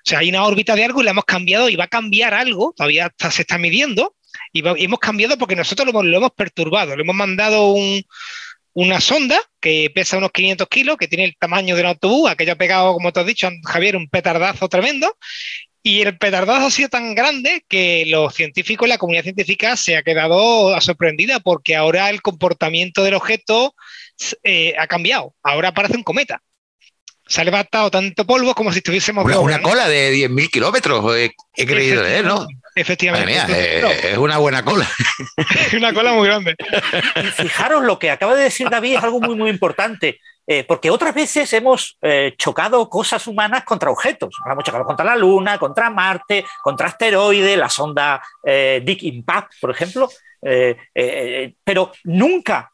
O 0.00 0.08
sea, 0.08 0.20
hay 0.20 0.30
una 0.30 0.44
órbita 0.44 0.74
de 0.74 0.84
algo 0.84 1.00
y 1.00 1.04
la 1.04 1.10
hemos 1.10 1.24
cambiado 1.24 1.68
y 1.68 1.76
va 1.76 1.84
a 1.84 1.88
cambiar 1.88 2.34
algo, 2.34 2.72
todavía 2.76 3.12
se 3.18 3.42
está 3.42 3.58
midiendo, 3.58 4.14
y, 4.52 4.62
hemos 4.84 4.98
cambiado 4.98 5.36
porque 5.38 5.56
nosotros 5.56 5.92
lo, 5.92 6.00
hemos 6.02 6.32
perturbado. 6.32 6.96
Le 6.96 7.02
hemos 7.02 7.14
mandado 7.14 7.74
una 8.72 9.00
sonda 9.00 9.40
que 9.60 9.90
pesa 9.94 10.18
unos 10.18 10.32
500 10.32 10.68
kilos, 10.68 10.96
que 10.96 11.08
tiene 11.08 11.24
el 11.24 11.36
tamaño 11.36 11.74
de 11.74 11.82
un 11.82 11.88
autobús, 11.88 12.30
aquello 12.30 12.52
ha 12.52 12.56
pegado, 12.56 12.94
como 12.94 13.12
te 13.12 13.20
has 13.20 13.26
dicho, 13.26 13.48
Javier, 13.64 13.96
un 13.96 14.08
petardazo 14.08 14.68
tremendo. 14.68 15.16
Y 15.82 16.02
el 16.02 16.18
petardazo 16.18 16.66
ha 16.66 16.70
sido 16.70 16.90
tan 16.90 17.14
grande 17.14 17.64
que 17.66 18.04
los 18.06 18.34
científicos, 18.34 18.86
la 18.86 18.98
comunidad 18.98 19.22
científica 19.22 19.76
se 19.76 19.96
ha 19.96 20.02
quedado 20.02 20.78
sorprendida 20.80 21.40
porque 21.40 21.74
ahora 21.74 22.10
el 22.10 22.20
comportamiento 22.20 23.02
del 23.02 23.14
objeto 23.14 23.74
eh, 24.42 24.74
ha 24.78 24.86
cambiado. 24.86 25.34
Ahora 25.42 25.72
parece 25.72 25.96
un 25.96 26.02
cometa 26.02 26.42
se 27.30 27.40
ha 27.40 27.44
levantado 27.44 27.92
tanto 27.92 28.26
polvo 28.26 28.56
como 28.56 28.72
si 28.72 28.78
estuviésemos... 28.78 29.24
Una, 29.24 29.38
una 29.38 29.62
cola 29.62 29.86
de 29.86 30.12
10.000 30.12 30.50
kilómetros, 30.50 31.16
he, 31.16 31.32
creído, 31.64 32.04
¿eh? 32.04 32.24
¿no? 32.24 32.44
Efectivamente. 32.74 34.10
es 34.10 34.18
una 34.18 34.38
buena 34.38 34.64
cola. 34.64 34.84
una 35.76 35.94
cola 35.94 36.12
muy 36.12 36.26
grande. 36.26 36.56
Y 37.22 37.26
fijaros, 37.42 37.84
lo 37.84 38.00
que 38.00 38.10
acaba 38.10 38.34
de 38.34 38.42
decir 38.42 38.68
David 38.68 38.96
es 38.96 39.04
algo 39.04 39.20
muy, 39.20 39.36
muy 39.36 39.48
importante. 39.48 40.18
Eh, 40.44 40.64
porque 40.66 40.90
otras 40.90 41.14
veces 41.14 41.52
hemos 41.52 41.96
eh, 42.02 42.34
chocado 42.36 42.90
cosas 42.90 43.24
humanas 43.28 43.62
contra 43.62 43.92
objetos. 43.92 44.34
Hemos 44.50 44.64
chocado 44.64 44.84
contra 44.84 45.04
la 45.04 45.14
Luna, 45.14 45.56
contra 45.56 45.88
Marte, 45.88 46.44
contra 46.64 46.88
asteroides, 46.88 47.56
la 47.56 47.68
sonda 47.68 48.20
Dick 48.42 49.04
Impact, 49.04 49.52
por 49.60 49.70
ejemplo. 49.70 50.10
pero 50.42 51.92
nunca 52.02 52.72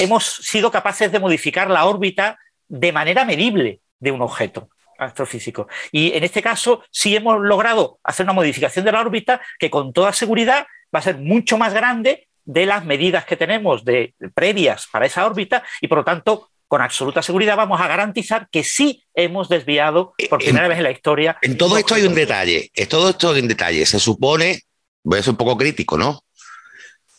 hemos 0.00 0.24
sido 0.24 0.70
capaces 0.70 1.12
de 1.12 1.20
modificar 1.20 1.68
la 1.68 1.84
órbita 1.84 2.38
de 2.68 2.90
manera 2.90 3.26
medible 3.26 3.80
de 4.00 4.10
un 4.10 4.22
objeto 4.22 4.68
astrofísico. 4.98 5.68
Y 5.92 6.12
en 6.12 6.24
este 6.24 6.42
caso 6.42 6.82
sí 6.90 7.16
hemos 7.16 7.40
logrado 7.40 7.98
hacer 8.02 8.24
una 8.24 8.32
modificación 8.32 8.84
de 8.84 8.92
la 8.92 9.00
órbita 9.00 9.40
que 9.58 9.70
con 9.70 9.92
toda 9.92 10.12
seguridad 10.12 10.66
va 10.94 10.98
a 10.98 11.02
ser 11.02 11.18
mucho 11.18 11.56
más 11.56 11.72
grande 11.72 12.28
de 12.44 12.66
las 12.66 12.84
medidas 12.84 13.24
que 13.24 13.36
tenemos 13.36 13.84
de, 13.84 14.14
previas 14.34 14.88
para 14.90 15.06
esa 15.06 15.26
órbita 15.26 15.62
y 15.80 15.88
por 15.88 15.98
lo 15.98 16.04
tanto 16.04 16.50
con 16.66 16.82
absoluta 16.82 17.22
seguridad 17.22 17.56
vamos 17.56 17.80
a 17.80 17.88
garantizar 17.88 18.48
que 18.50 18.62
sí 18.62 19.04
hemos 19.14 19.48
desviado 19.48 20.14
por 20.28 20.38
primera 20.38 20.68
vez 20.68 20.78
en 20.78 20.84
la 20.84 20.90
historia. 20.90 21.38
En 21.40 21.56
todo 21.56 21.78
esto 21.78 21.94
hay 21.94 22.02
un 22.02 22.14
detalle, 22.14 22.70
en 22.74 22.88
todo 22.88 23.08
esto 23.08 23.30
hay 23.30 23.40
un 23.40 23.48
detalle. 23.48 23.86
Se 23.86 23.98
supone, 23.98 24.62
voy 25.02 25.18
a 25.18 25.22
ser 25.22 25.30
un 25.30 25.38
poco 25.38 25.56
crítico, 25.56 25.96
¿no? 25.96 26.20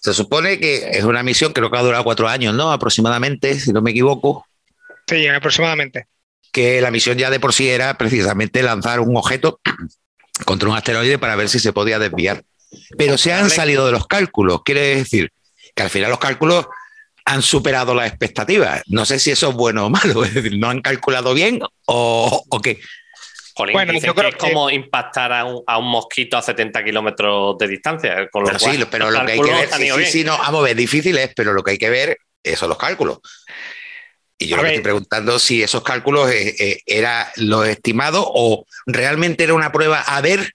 Se 0.02 0.14
supone 0.14 0.60
que 0.60 0.92
es 0.92 1.04
una 1.04 1.24
misión 1.24 1.52
que 1.52 1.62
creo 1.62 1.72
que 1.72 1.78
ha 1.78 1.82
durado 1.82 2.04
cuatro 2.04 2.28
años, 2.28 2.54
¿no? 2.54 2.72
Aproximadamente, 2.72 3.60
si 3.60 3.74
no 3.74 3.82
me 3.82 3.90
equivoco. 3.90 4.46
Sí, 5.08 5.28
aproximadamente 5.28 6.08
que 6.52 6.82
la 6.82 6.92
misión 6.92 7.18
ya 7.18 7.30
de 7.30 7.40
por 7.40 7.54
sí 7.54 7.70
era 7.70 7.98
precisamente 7.98 8.64
lanzar 8.64 9.00
un 9.00 9.16
objeto 9.18 9.60
contra 10.46 10.70
un 10.70 10.76
asteroide 10.76 11.18
para 11.18 11.36
ver 11.36 11.50
si 11.50 11.60
se 11.60 11.74
podía 11.74 12.00
desviar. 12.00 12.44
Pero 12.98 13.18
se 13.18 13.34
han 13.34 13.50
salido 13.50 13.86
de 13.86 13.92
los 13.92 14.08
cálculos, 14.08 14.62
quiere 14.64 14.96
decir 14.96 15.32
que 15.76 15.84
al 15.84 15.90
final 15.90 16.10
los 16.12 16.20
cálculos 16.20 16.68
han 17.26 17.42
superado 17.42 17.94
las 17.94 18.08
expectativas. 18.08 18.82
No 18.88 19.06
sé 19.06 19.20
si 19.20 19.32
eso 19.32 19.50
es 19.50 19.56
bueno 19.56 19.86
o 19.86 19.90
malo, 19.90 20.24
es 20.26 20.34
decir, 20.34 20.58
no 20.58 20.70
han 20.70 20.82
calculado 20.82 21.34
bien 21.34 21.60
o, 21.86 22.46
o 22.50 22.62
qué. 22.62 22.80
Jolín, 23.56 23.74
Bueno, 23.74 23.94
yo 23.94 24.16
creo 24.16 24.30
que 24.32 24.38
es 24.38 24.44
que- 24.44 24.52
como 24.52 24.70
impactar 24.70 25.34
a 25.34 25.44
un, 25.44 25.62
a 25.68 25.78
un 25.80 25.88
mosquito 25.88 26.38
a 26.38 26.42
70 26.42 26.84
kilómetros 26.84 27.58
de 27.58 27.68
distancia. 27.68 28.30
Con 28.32 28.44
lo 28.44 28.48
Pero 28.48 28.60
cual, 28.60 28.78
sí, 28.78 28.86
pero 28.90 29.12
lo 29.12 29.26
que 29.26 29.32
hay 29.34 29.42
que 29.42 29.52
ver, 29.52 29.70
sí, 29.70 30.06
sí, 30.06 30.24
no, 30.24 30.38
vamos 30.38 30.62
a 30.62 30.64
ver, 30.64 30.76
difícil 30.78 31.18
es, 31.18 31.32
pero 31.36 31.54
lo 31.54 31.62
que 31.62 31.72
hay 31.72 31.78
que 31.78 31.90
ver 31.90 32.18
eh, 32.42 32.56
son 32.56 32.70
los 32.70 32.78
cálculos. 32.78 33.20
Y 34.42 34.48
yo 34.48 34.56
lo 34.56 34.64
que 34.64 34.70
estoy 34.70 34.84
preguntando 34.84 35.38
si 35.38 35.62
esos 35.62 35.84
cálculos 35.84 36.32
eh, 36.32 36.56
eh, 36.58 36.80
era 36.86 37.30
lo 37.36 37.66
estimado 37.66 38.24
o 38.26 38.66
realmente 38.86 39.44
era 39.44 39.54
una 39.54 39.72
prueba 39.72 40.00
a 40.02 40.22
ver 40.22 40.54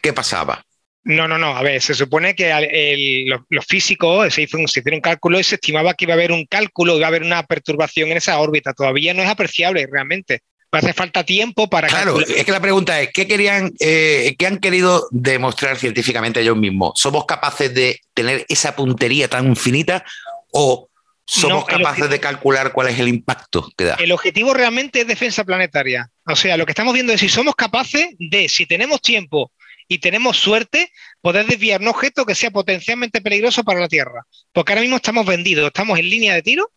qué 0.00 0.12
pasaba. 0.12 0.64
No, 1.02 1.26
no, 1.28 1.36
no. 1.36 1.48
A 1.56 1.62
ver, 1.62 1.82
se 1.82 1.94
supone 1.94 2.34
que 2.34 2.50
el- 2.50 3.26
los, 3.28 3.40
los 3.50 3.66
físicos 3.66 4.32
se, 4.32 4.42
hizo 4.42 4.56
se 4.68 4.80
hicieron 4.80 4.94
un 4.98 5.00
cálculo 5.02 5.38
y 5.38 5.44
se 5.44 5.56
estimaba 5.56 5.94
que 5.94 6.04
iba 6.04 6.14
a 6.14 6.16
haber 6.16 6.30
un 6.32 6.46
cálculo, 6.46 6.96
iba 6.96 7.06
a 7.06 7.08
haber 7.08 7.22
una 7.24 7.42
perturbación 7.42 8.10
en 8.12 8.18
esa 8.18 8.38
órbita. 8.38 8.72
Todavía 8.72 9.12
no 9.12 9.22
es 9.22 9.28
apreciable 9.28 9.86
realmente. 9.90 10.40
Hace 10.70 10.92
falta 10.92 11.22
tiempo 11.24 11.68
para 11.68 11.86
Claro, 11.88 12.14
calcular. 12.14 12.38
es 12.38 12.44
que 12.44 12.50
la 12.52 12.60
pregunta 12.60 13.00
es, 13.00 13.10
¿qué 13.12 13.26
querían, 13.28 13.72
eh, 13.80 14.34
qué 14.38 14.46
han 14.46 14.58
querido 14.58 15.06
demostrar 15.12 15.76
científicamente 15.76 16.40
ellos 16.40 16.56
mismos? 16.56 16.92
¿Somos 16.96 17.26
capaces 17.26 17.72
de 17.74 18.00
tener 18.12 18.44
esa 18.48 18.74
puntería 18.74 19.28
tan 19.28 19.54
finita 19.56 20.04
o 20.52 20.88
somos 21.26 21.60
No, 21.60 21.66
capaces 21.66 22.04
objetivo- 22.04 22.08
de 22.08 22.20
calcular 22.20 22.72
cuál 22.72 22.88
es 22.88 22.98
el 22.98 23.08
impacto 23.08 23.70
que 23.76 23.84
da? 23.84 23.94
El 23.94 24.12
objetivo 24.12 24.52
realmente 24.54 25.00
es 25.00 25.06
defensa 25.06 25.44
planetaria. 25.44 26.10
O 26.26 26.36
sea, 26.36 26.56
lo 26.56 26.66
que 26.66 26.72
estamos 26.72 26.92
viendo 26.94 27.12
es 27.12 27.20
si 27.20 27.28
somos 27.28 27.54
capaces 27.54 28.08
de, 28.18 28.48
si 28.48 28.66
tenemos 28.66 29.00
tiempo 29.00 29.50
y 29.88 29.98
tenemos 29.98 30.36
suerte, 30.38 30.90
poder 31.20 31.46
desviar 31.46 31.80
un 31.80 31.88
objeto 31.88 32.24
que 32.26 32.34
sea 32.34 32.50
potencialmente 32.50 33.20
peligroso 33.20 33.64
para 33.64 33.80
la 33.80 33.88
Tierra. 33.88 34.22
Porque 34.52 34.72
ahora 34.72 34.82
mismo 34.82 34.96
estamos 34.96 35.26
vendidos, 35.26 35.66
estamos 35.66 35.98
en 35.98 36.08
línea 36.08 36.34
de 36.34 36.42
tiro, 36.42 36.70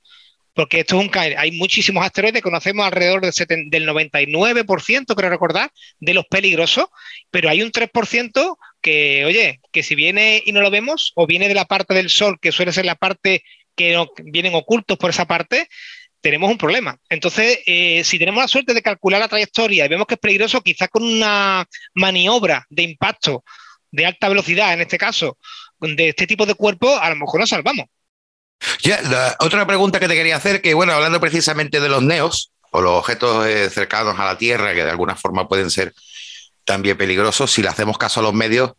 porque 0.53 0.79
esto 0.79 0.97
es 0.97 1.03
un 1.03 1.09
ca- 1.09 1.21
hay 1.21 1.51
muchísimos 1.51 2.03
asteroides, 2.05 2.41
conocemos 2.41 2.85
alrededor 2.85 3.21
del, 3.21 3.31
seten- 3.31 3.69
del 3.69 3.85
99%, 3.85 5.15
creo 5.15 5.29
recordar, 5.29 5.71
de 5.99 6.13
los 6.13 6.25
peligrosos, 6.25 6.85
pero 7.29 7.49
hay 7.49 7.61
un 7.61 7.71
3% 7.71 8.57
que, 8.81 9.23
oye, 9.25 9.61
que 9.71 9.83
si 9.83 9.95
viene 9.95 10.41
y 10.45 10.51
no 10.51 10.61
lo 10.61 10.71
vemos, 10.71 11.11
o 11.15 11.27
viene 11.27 11.47
de 11.47 11.53
la 11.53 11.65
parte 11.65 11.93
del 11.93 12.09
Sol, 12.09 12.39
que 12.41 12.51
suele 12.51 12.73
ser 12.73 12.85
la 12.85 12.95
parte 12.95 13.43
que 13.77 13.93
no- 13.93 14.09
vienen 14.25 14.55
ocultos 14.55 14.97
por 14.97 15.09
esa 15.11 15.25
parte, 15.25 15.69
tenemos 16.19 16.49
un 16.51 16.57
problema. 16.57 16.97
Entonces, 17.09 17.59
eh, 17.65 18.03
si 18.03 18.19
tenemos 18.19 18.41
la 18.41 18.47
suerte 18.49 18.73
de 18.73 18.81
calcular 18.81 19.21
la 19.21 19.29
trayectoria 19.29 19.85
y 19.85 19.87
vemos 19.87 20.07
que 20.07 20.15
es 20.15 20.19
peligroso, 20.19 20.61
quizás 20.61 20.89
con 20.89 21.03
una 21.03 21.65
maniobra 21.93 22.65
de 22.69 22.83
impacto 22.83 23.43
de 23.91 24.05
alta 24.05 24.27
velocidad, 24.27 24.73
en 24.73 24.81
este 24.81 24.97
caso, 24.97 25.37
de 25.79 26.09
este 26.09 26.27
tipo 26.27 26.45
de 26.45 26.55
cuerpo, 26.55 26.97
a 26.97 27.09
lo 27.09 27.15
mejor 27.15 27.39
nos 27.39 27.49
salvamos. 27.49 27.85
Ya, 28.81 28.99
otra 29.39 29.65
pregunta 29.67 29.99
que 29.99 30.07
te 30.07 30.15
quería 30.15 30.35
hacer, 30.35 30.61
que 30.61 30.73
bueno, 30.73 30.91
hablando 30.93 31.21
precisamente 31.21 31.79
de 31.79 31.87
los 31.89 32.01
neos, 32.01 32.51
o 32.71 32.81
los 32.81 32.93
objetos 32.93 33.45
eh, 33.47 33.69
cercanos 33.69 34.19
a 34.19 34.25
la 34.25 34.37
Tierra, 34.37 34.73
que 34.73 34.83
de 34.83 34.89
alguna 34.91 35.15
forma 35.15 35.47
pueden 35.47 35.69
ser 35.69 35.93
también 36.65 36.97
peligrosos, 36.97 37.51
si 37.51 37.61
le 37.61 37.69
hacemos 37.69 37.97
caso 37.97 38.19
a 38.19 38.23
los 38.23 38.33
medios, 38.33 38.73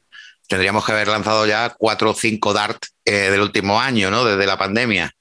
tendríamos 0.48 0.84
que 0.84 0.92
haber 0.92 1.08
lanzado 1.08 1.46
ya 1.46 1.74
cuatro 1.78 2.10
o 2.10 2.14
cinco 2.14 2.52
DART 2.52 2.82
eh, 3.04 3.30
del 3.30 3.42
último 3.42 3.80
año, 3.80 4.10
¿no? 4.10 4.24
Desde 4.24 4.46
la 4.46 4.58
pandemia. 4.58 5.12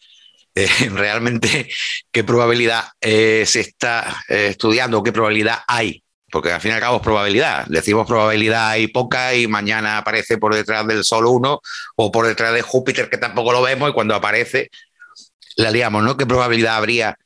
Eh, 0.59 0.89
realmente, 0.89 1.69
¿qué 2.11 2.23
probabilidad 2.23 2.85
eh, 2.99 3.43
se 3.45 3.59
está 3.59 4.23
estudiando? 4.27 5.03
¿Qué 5.03 5.11
probabilidad 5.11 5.59
hay? 5.67 6.03
Porque 6.31 6.51
al 6.51 6.59
fin 6.59 6.71
y 6.71 6.73
al 6.73 6.79
cabo 6.79 6.95
es 6.95 7.03
probabilidad. 7.03 7.67
Decimos 7.67 8.07
probabilidad 8.07 8.69
hay 8.69 8.87
poca 8.87 9.35
y 9.35 9.45
mañana 9.45 9.99
aparece 9.99 10.39
por 10.39 10.55
detrás 10.55 10.87
del 10.87 11.03
Sol 11.03 11.27
uno 11.27 11.61
o 11.95 12.11
por 12.11 12.25
detrás 12.25 12.55
de 12.55 12.63
Júpiter 12.63 13.07
que 13.07 13.19
tampoco 13.19 13.51
lo 13.51 13.61
vemos 13.61 13.91
y 13.91 13.93
cuando 13.93 14.15
aparece 14.15 14.71
la 15.57 15.69
liamos, 15.69 16.01
¿no? 16.01 16.17
¿Qué 16.17 16.25
probabilidad 16.25 16.77
habría 16.77 17.19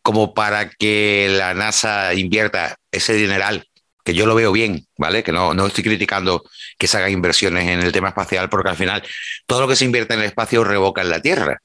como 0.00 0.32
para 0.32 0.70
que 0.70 1.28
la 1.30 1.52
NASA 1.52 2.14
invierta 2.14 2.76
ese 2.90 3.12
dineral? 3.12 3.67
Que 4.08 4.14
yo 4.14 4.24
lo 4.24 4.34
veo 4.34 4.50
bien, 4.52 4.86
¿vale? 4.96 5.22
Que 5.22 5.32
no, 5.32 5.52
no 5.52 5.66
estoy 5.66 5.84
criticando 5.84 6.42
que 6.78 6.86
se 6.86 6.96
hagan 6.96 7.12
inversiones 7.12 7.68
en 7.68 7.82
el 7.82 7.92
tema 7.92 8.08
espacial 8.08 8.48
porque 8.48 8.70
al 8.70 8.76
final 8.76 9.02
todo 9.44 9.60
lo 9.60 9.68
que 9.68 9.76
se 9.76 9.84
invierte 9.84 10.14
en 10.14 10.20
el 10.20 10.24
espacio 10.24 10.64
revoca 10.64 11.02
en 11.02 11.10
la 11.10 11.20
Tierra. 11.20 11.60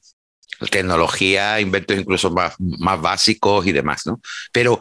Tecnología, 0.70 1.58
inventos 1.58 1.96
incluso 1.96 2.30
más, 2.30 2.54
más 2.58 3.00
básicos 3.00 3.66
y 3.66 3.72
demás, 3.72 4.02
¿no? 4.04 4.20
Pero 4.52 4.78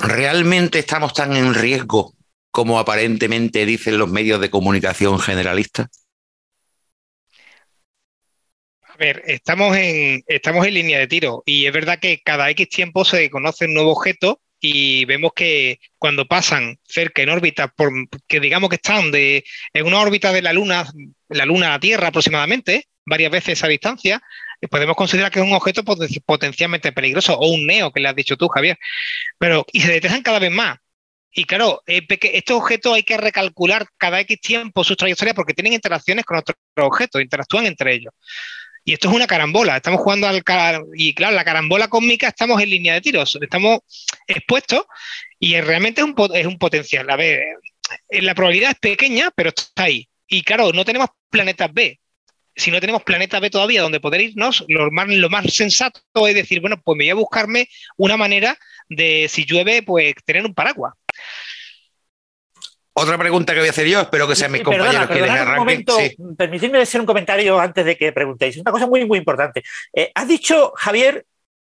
¿realmente 0.00 0.78
estamos 0.78 1.12
tan 1.12 1.36
en 1.36 1.52
riesgo 1.52 2.14
como 2.50 2.78
aparentemente 2.78 3.66
dicen 3.66 3.98
los 3.98 4.08
medios 4.08 4.40
de 4.40 4.48
comunicación 4.48 5.18
generalistas? 5.18 5.88
A 8.80 8.96
ver, 8.96 9.22
estamos 9.26 9.76
en, 9.76 10.24
estamos 10.26 10.66
en 10.66 10.72
línea 10.72 11.00
de 11.00 11.06
tiro 11.06 11.42
y 11.44 11.66
es 11.66 11.72
verdad 11.74 11.98
que 12.00 12.22
cada 12.24 12.48
X 12.48 12.66
tiempo 12.70 13.04
se 13.04 13.28
conoce 13.28 13.66
un 13.66 13.74
nuevo 13.74 13.92
objeto 13.92 14.40
y 14.66 15.04
vemos 15.04 15.32
que 15.36 15.78
cuando 15.98 16.24
pasan 16.24 16.78
cerca 16.84 17.20
en 17.20 17.28
órbita, 17.28 17.70
que 18.26 18.40
digamos 18.40 18.70
que 18.70 18.76
están 18.76 19.10
en 19.12 19.86
una 19.86 20.00
órbita 20.00 20.32
de 20.32 20.40
la 20.40 20.54
Luna, 20.54 20.86
la 21.28 21.44
Luna 21.44 21.66
a 21.66 21.70
la 21.72 21.80
Tierra 21.80 22.08
aproximadamente, 22.08 22.88
varias 23.04 23.30
veces 23.30 23.62
a 23.62 23.68
distancia, 23.68 24.22
eh, 24.62 24.68
podemos 24.68 24.96
considerar 24.96 25.30
que 25.30 25.40
es 25.40 25.44
un 25.44 25.52
objeto 25.52 25.82
poten- 25.82 26.22
potencialmente 26.24 26.92
peligroso 26.92 27.34
o 27.38 27.48
un 27.52 27.66
neo, 27.66 27.92
que 27.92 28.00
le 28.00 28.08
has 28.08 28.16
dicho 28.16 28.38
tú, 28.38 28.48
Javier. 28.48 28.78
Pero, 29.38 29.66
y 29.70 29.82
se 29.82 29.92
detectan 29.92 30.22
cada 30.22 30.38
vez 30.38 30.50
más. 30.50 30.78
Y 31.30 31.44
claro, 31.44 31.82
estos 31.86 32.56
objetos 32.56 32.94
hay 32.94 33.02
que 33.02 33.18
recalcular 33.18 33.86
cada 33.98 34.18
X 34.20 34.40
tiempo 34.40 34.82
sus 34.82 34.96
trayectorias 34.96 35.34
porque 35.36 35.52
tienen 35.52 35.74
interacciones 35.74 36.24
con 36.24 36.38
otros 36.38 36.56
objetos, 36.76 37.20
interactúan 37.20 37.66
entre 37.66 37.92
ellos. 37.92 38.14
Y 38.84 38.92
esto 38.92 39.08
es 39.08 39.14
una 39.14 39.26
carambola, 39.26 39.76
estamos 39.76 40.00
jugando 40.00 40.26
al 40.28 40.44
ca- 40.44 40.82
y 40.94 41.14
claro, 41.14 41.34
la 41.34 41.44
carambola 41.44 41.88
cósmica 41.88 42.28
estamos 42.28 42.60
en 42.60 42.68
línea 42.70 42.94
de 42.94 43.00
tiros, 43.00 43.38
estamos 43.40 43.80
expuestos 44.26 44.84
y 45.38 45.58
realmente 45.60 46.02
es 46.02 46.46
un, 46.46 46.58
potencial. 46.58 47.08
A 47.08 47.16
ver, 47.16 47.40
eh, 48.10 48.22
la 48.22 48.34
probabilidad 48.34 48.72
es 48.72 48.78
pequeña, 48.78 49.30
pero 49.34 49.50
está 49.50 49.84
ahí. 49.84 50.06
Y 50.28 50.42
claro, 50.42 50.72
no 50.72 50.84
tenemos 50.84 51.08
planetas 51.30 51.72
B. 51.72 51.98
Si 52.56 52.70
no 52.70 52.78
tenemos 52.78 53.02
planetas 53.02 53.40
B 53.40 53.50
todavía 53.50 53.82
donde 53.82 54.00
poder 54.00 54.20
irnos, 54.20 54.64
lo 54.68 54.90
más, 54.90 55.08
lo 55.08 55.30
más 55.30 55.46
sensato 55.52 56.00
es 56.28 56.34
decir, 56.34 56.60
bueno, 56.60 56.80
pues 56.82 56.96
me 56.96 57.04
voy 57.04 57.10
a 57.10 57.14
buscarme 57.14 57.68
una 57.96 58.16
manera 58.16 58.56
de, 58.88 59.28
si 59.28 59.44
llueve, 59.46 59.82
pues 59.82 60.14
tener 60.24 60.44
un 60.44 60.54
paraguas. 60.54 60.92
Otra 62.96 63.18
pregunta 63.18 63.52
que 63.52 63.58
voy 63.58 63.68
a 63.68 63.72
hacer 63.72 63.86
yo, 63.88 64.00
espero 64.00 64.28
que 64.28 64.36
sean 64.36 64.52
mis 64.52 64.62
perdona, 64.62 64.84
compañeros 64.84 65.08
quienes 65.10 65.30
arranquen. 65.30 65.56
momento, 65.58 65.98
Sí. 65.98 66.16
permitidme 66.38 66.78
decir 66.78 67.00
un 67.00 67.06
comentario 67.06 67.58
antes 67.58 67.84
de 67.84 67.96
que 67.96 68.12
preguntéis. 68.12 68.56
Una 68.58 68.70
cosa 68.70 68.86
muy, 68.86 69.04
muy 69.04 69.18
importante. 69.18 69.64
Eh, 69.92 70.12
has 70.14 70.28
dicho, 70.28 70.72
Javier, 70.76 71.26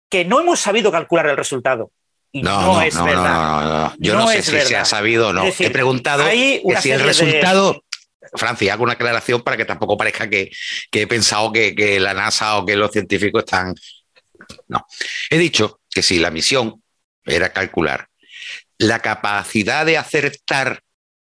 que 0.09 0.25
no 0.25 0.40
hemos 0.40 0.61
sabido 0.61 0.92
calcular 0.92 1.26
el 1.26 1.37
resultado. 1.37 1.90
Y 2.30 2.42
no, 2.42 2.61
No, 2.61 2.75
no, 2.75 2.83
es 2.83 2.95
no, 2.95 3.04
verdad. 3.04 3.25
no, 3.35 3.61
no, 3.62 3.78
no. 3.88 3.95
Yo 3.99 4.14
no, 4.14 4.21
No 4.21 4.28
sé 4.28 4.42
si 4.42 4.50
se 4.52 4.56
verdad. 4.59 4.80
ha 4.83 4.85
sabido 4.85 5.28
o 5.28 5.33
no. 5.33 5.45
Decir, 5.45 5.66
He 5.66 5.71
preguntado 5.71 6.25
que 6.26 6.62
si 6.62 6.71
el 6.71 6.76
serie 6.80 6.99
de- 6.99 7.04
resultado. 7.04 7.83
Francia, 8.35 8.73
hago 8.75 8.83
una 8.85 8.95
aclaración 8.95 9.40
para 9.42 9.56
que 9.56 9.64
tampoco 9.64 9.97
parezca 9.97 10.28
que, 10.28 10.50
que 10.90 11.02
he 11.02 11.06
pensado 11.06 11.52
que, 11.52 11.75
que 11.75 11.99
la 12.00 12.12
NASA 12.12 12.59
o 12.59 12.66
que 12.66 12.76
los 12.76 12.90
científicos 12.90 13.45
están. 13.45 13.75
No. 14.68 14.85
He 15.30 15.38
dicho 15.38 15.80
que 15.90 16.02
si 16.02 16.18
la 16.18 16.30
misión 16.30 16.83
era 17.25 17.52
calcular 17.52 18.09
la 18.78 18.99
capacidad 19.00 19.87
de 19.87 19.97
acertar 19.97 20.80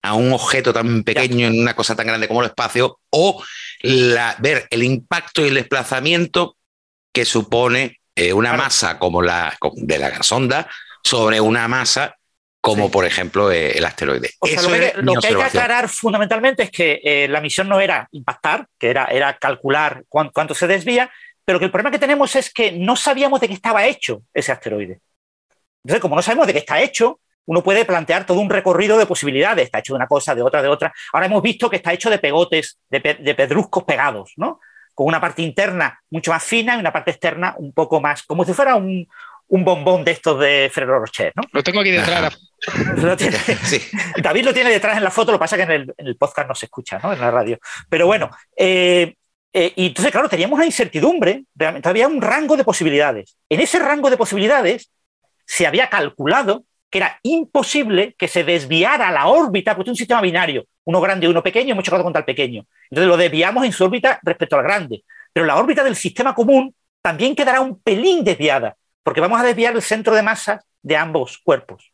a 0.06 0.14
un 0.14 0.32
objeto 0.34 0.72
tan 0.74 1.04
pequeño 1.04 1.48
en 1.48 1.60
una 1.60 1.76
cosa 1.76 1.96
tan 1.96 2.08
grande 2.08 2.28
como 2.28 2.42
el 2.42 2.48
espacio 2.48 3.00
o 3.10 3.44
la- 3.82 4.36
ver 4.40 4.68
el 4.70 4.84
impacto 4.84 5.44
y 5.44 5.48
el 5.50 5.56
desplazamiento 5.56 6.58
que 7.14 7.26
supone 7.26 8.00
eh, 8.16 8.32
una 8.34 8.50
Claro. 8.52 8.64
masa 8.64 9.00
como 9.00 9.22
la 9.22 9.58
de 9.76 9.98
la 9.98 10.24
sonda 10.24 10.70
sobre 11.04 11.42
una 11.42 11.68
masa 11.68 12.16
como 12.62 12.86
Sí. 12.86 12.92
por 12.92 13.06
ejemplo 13.06 13.52
eh, 13.52 13.78
el 13.78 13.86
asteroide. 13.86 14.32
O 14.40 14.48
sea, 14.48 14.56
Eso 14.60 14.70
lo 14.70 14.76
que, 14.76 14.94
lo 15.02 15.12
hay 15.22 15.36
que 15.36 15.44
aclarar 15.44 15.88
fundamentalmente 15.90 16.64
es 16.64 16.72
que 16.72 17.00
eh, 17.04 17.28
la 17.28 17.42
misión 17.42 17.68
no 17.70 17.80
era 17.80 18.08
impactar, 18.12 18.68
que 18.80 18.90
era, 18.90 19.06
era 19.06 19.38
calcular 19.38 20.04
cuán- 20.10 20.32
cuánto 20.34 20.56
se 20.56 20.66
desvía, 20.66 21.12
pero 21.44 21.60
que 21.60 21.66
el 21.66 21.72
problema 21.72 21.92
que 21.92 22.00
tenemos 22.00 22.36
es 22.36 22.52
que 22.52 22.72
no 22.72 22.96
sabíamos 22.96 23.40
de 23.40 23.48
qué 23.50 23.54
estaba 23.54 23.86
hecho 23.86 24.24
ese 24.34 24.52
asteroide. 24.52 25.00
Entonces, 25.84 26.02
como 26.02 26.16
no 26.16 26.22
sabemos 26.24 26.48
de 26.48 26.54
qué 26.54 26.60
está 26.60 26.82
hecho, 26.82 27.20
uno 27.46 27.64
puede 27.64 27.86
plantear 27.86 28.25
todo 28.25 28.40
un 28.40 28.50
recorrido 28.50 28.98
de 28.98 29.06
posibilidades. 29.06 29.66
Está 29.66 29.80
hecho 29.80 29.94
de 29.94 29.98
una 29.98 30.08
cosa, 30.08 30.34
de 30.36 30.42
otra, 30.42 30.62
de 30.62 30.68
otra. 30.68 30.94
Ahora 31.14 31.25
hemos 31.28 31.42
visto 31.42 31.70
que 31.70 31.75
está 31.78 31.94
hecho 31.94 32.10
de 32.10 32.18
pegotes, 32.20 32.80
de, 32.90 33.02
pe- 33.02 33.16
de 33.16 33.36
pedruscos 33.36 33.84
pegados, 33.84 34.34
¿no? 34.38 34.60
Con 34.94 35.08
una 35.08 35.20
parte 35.22 35.42
interna 35.42 36.00
mucho 36.10 36.32
más 36.32 36.44
fina 36.44 36.75
y 36.75 36.80
una 36.80 36.94
parte 36.94 37.12
externa 37.12 37.56
un 37.58 37.74
poco 37.74 38.00
más, 38.02 38.24
como 38.24 38.46
si 38.46 38.54
fuera 38.54 38.75
un, 38.75 39.08
un 39.48 39.64
bombón 39.66 40.04
de 40.04 40.12
estos 40.12 40.40
de 40.40 40.72
Ferrero 40.74 41.00
Rocher, 41.00 41.34
¿no? 41.36 41.44
Lo 41.52 41.62
tengo 41.64 41.82
aquí 41.82 41.92
detrás. 41.92 42.16
de 42.16 42.22
la- 42.22 43.02
Lo 43.10 43.18
tiene- 43.18 43.38
Sí. 43.64 43.82
David 44.22 44.46
lo 44.46 44.54
tiene 44.54 44.72
detrás 44.72 44.98
en 44.98 45.04
la 45.04 45.12
foto, 45.12 45.32
lo 45.32 45.38
que 45.38 45.42
pasa 45.42 45.56
es 45.56 45.66
que 45.66 45.74
en 45.74 45.82
el, 45.82 45.94
en 45.98 46.08
el 46.08 46.16
podcast 46.18 46.48
no 46.48 46.56
se 46.56 46.66
escucha, 46.66 47.00
¿no? 47.04 47.14
En 47.14 47.20
la 47.20 47.30
radio. 47.30 47.60
Pero 47.90 48.08
bueno, 48.08 48.32
eh, 48.58 49.14
eh, 49.54 49.72
y 49.75 49.88
entonces, 49.88 50.12
claro, 50.12 50.28
teníamos 50.30 50.58
una 50.58 50.66
incertidumbre, 50.66 51.44
realmente 51.56 51.88
había 51.88 52.08
un 52.08 52.22
rango 52.22 52.58
de 52.58 52.64
posibilidades. 52.64 53.38
En 53.50 53.60
ese 53.60 53.80
rango 53.80 54.10
de 54.10 54.18
posibilidades 54.18 54.92
se 55.46 55.68
había 55.68 55.90
calculado 55.90 56.64
que 56.96 57.00
era 57.00 57.20
imposible 57.24 58.16
que 58.18 58.30
se 58.30 58.46
desviara 58.46 59.12
la 59.12 59.28
órbita, 59.28 59.75
porque 59.75 59.90
es 59.90 59.96
un 59.96 59.98
sistema 59.98 60.22
binario, 60.22 60.66
uno 60.86 61.02
grande 61.02 61.25
y 61.25 61.30
uno 61.30 61.44
pequeño, 61.44 61.74
hemos 61.74 61.84
chocado 61.84 62.06
contra 62.06 62.22
el 62.22 62.25
pequeño. 62.25 62.66
Entonces 62.90 63.10
lo 63.10 63.18
desviamos 63.18 63.66
en 63.66 63.74
su 63.74 63.84
órbita 63.84 64.18
respecto 64.24 64.56
al 64.56 64.64
grande. 64.64 65.04
Pero 65.34 65.46
la 65.46 65.58
órbita 65.58 65.84
del 65.84 65.98
sistema 65.98 66.34
común 66.34 66.74
también 67.02 67.36
quedará 67.36 67.60
un 67.60 67.82
pelín 67.82 68.24
desviada, 68.24 68.78
porque 69.04 69.20
vamos 69.20 69.42
a 69.42 69.44
desviar 69.44 69.75
el 69.75 69.82
centro 69.82 70.16
de 70.16 70.22
masa 70.22 70.64
de 70.82 70.96
ambos 70.96 71.38
cuerpos. 71.40 71.92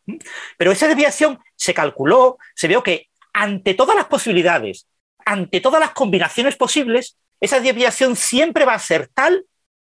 Pero 0.55 0.71
esa 0.71 0.87
desviación 0.87 1.39
se 1.55 1.73
calculó, 1.73 2.37
se 2.53 2.67
vio 2.67 2.83
que 2.83 3.07
ante 3.33 3.73
todas 3.73 3.95
las 3.95 4.05
posibilidades, 4.05 4.85
ante 5.25 5.61
todas 5.61 5.79
las 5.79 5.93
combinaciones 5.93 6.55
posibles, 6.57 7.17
esa 7.39 7.59
desviación 7.59 8.15
siempre 8.15 8.65
va 8.65 8.75
a 8.75 8.79
ser 8.79 9.09
tal 9.15 9.45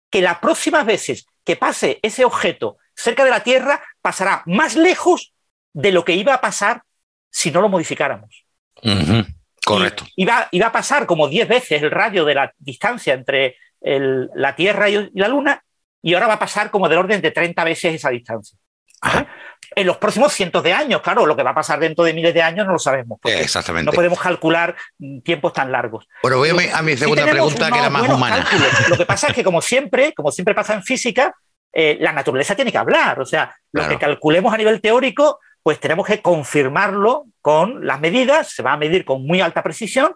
que 0.09 0.23
las 0.23 0.39
próximas 0.39 0.87
veces 0.87 1.27
que 1.45 1.55
pase 1.55 1.99
ese 2.01 2.25
objeto 2.25 2.77
cerca 2.95 3.23
de 3.23 3.29
la 3.29 3.43
Tierra 3.43 3.81
pasará 4.01 4.43
más 4.45 4.75
lejos 4.75 5.33
de 5.73 5.91
lo 5.91 6.05
que 6.05 6.13
iba 6.13 6.33
a 6.33 6.41
pasar 6.41 6.83
si 7.29 7.51
no 7.51 7.61
lo 7.61 7.69
modificáramos. 7.69 8.45
Correcto. 9.65 10.05
Iba, 10.15 10.47
iba, 10.51 10.67
a 10.67 10.71
pasar 10.71 11.05
como 11.05 11.27
10 11.27 11.47
veces 11.47 11.81
el 11.81 11.91
radio 11.91 12.25
de 12.25 12.35
la 12.35 12.53
distancia 12.57 13.13
entre 13.13 13.57
la 13.81 14.55
Tierra 14.55 14.89
y, 14.89 15.09
la 15.13 15.27
Luna, 15.27 15.63
y 16.01 16.13
ahora 16.13 16.27
va 16.27 16.33
a 16.33 16.39
pasar 16.39 16.69
como 16.69 16.87
del 16.89 16.99
orden 16.99 17.21
de 17.21 17.31
30 17.31 17.63
veces 17.63 17.95
esa 17.95 18.09
distancia. 18.09 18.57
En 19.75 19.87
los 19.87 19.97
próximos 19.97 20.31
cientos 20.31 20.63
de 20.63 20.71
años, 20.71 21.01
claro, 21.01 21.25
lo 21.25 21.35
que 21.35 21.43
va 21.43 21.51
a 21.51 21.55
pasar 21.55 21.79
dentro 21.79 22.05
de 22.05 22.13
miles 22.13 22.33
de 22.33 22.41
años 22.41 22.65
no 22.65 22.73
lo 22.73 22.79
sabemos. 22.79 23.19
Exactamente. 23.23 23.85
No 23.85 23.91
podemos 23.91 24.19
calcular 24.19 24.75
tiempos 25.23 25.51
tan 25.51 25.71
largos. 25.71 26.07
Bueno, 26.21 26.37
voy 26.37 26.49
a 26.49 26.81
mi, 26.81 26.95
segunda 26.95 27.25
pregunta, 27.25 27.69
que 27.71 27.79
era 27.79 27.89
más 27.89 28.07
humana. 28.07 28.45
Lo 28.87 28.97
que 28.97 29.05
pasa 29.05 29.27
es 29.27 29.33
que, 29.33 29.43
como 29.43 29.61
siempre, 29.61 30.13
como 30.13 30.31
siempre 30.31 30.53
pasa 30.53 30.75
en 30.75 30.83
física, 30.83 31.33
eh, 31.73 31.97
la 31.99 32.13
naturaleza 32.13 32.55
tiene 32.55 32.71
que 32.71 32.77
hablar. 32.77 33.19
O 33.19 33.25
sea, 33.25 33.55
lo 33.71 33.87
que 33.89 33.97
calculemos 33.97 34.53
a 34.53 34.57
nivel 34.57 34.79
teórico, 34.79 35.39
pues 35.63 35.79
tenemos 35.79 36.05
que 36.05 36.21
confirmarlo 36.21 37.25
con 37.41 37.85
las 37.85 37.99
medidas, 37.99 38.49
se 38.49 38.63
va 38.63 38.73
a 38.73 38.77
medir 38.77 39.03
con 39.03 39.25
muy 39.25 39.41
alta 39.41 39.63
precisión. 39.63 40.13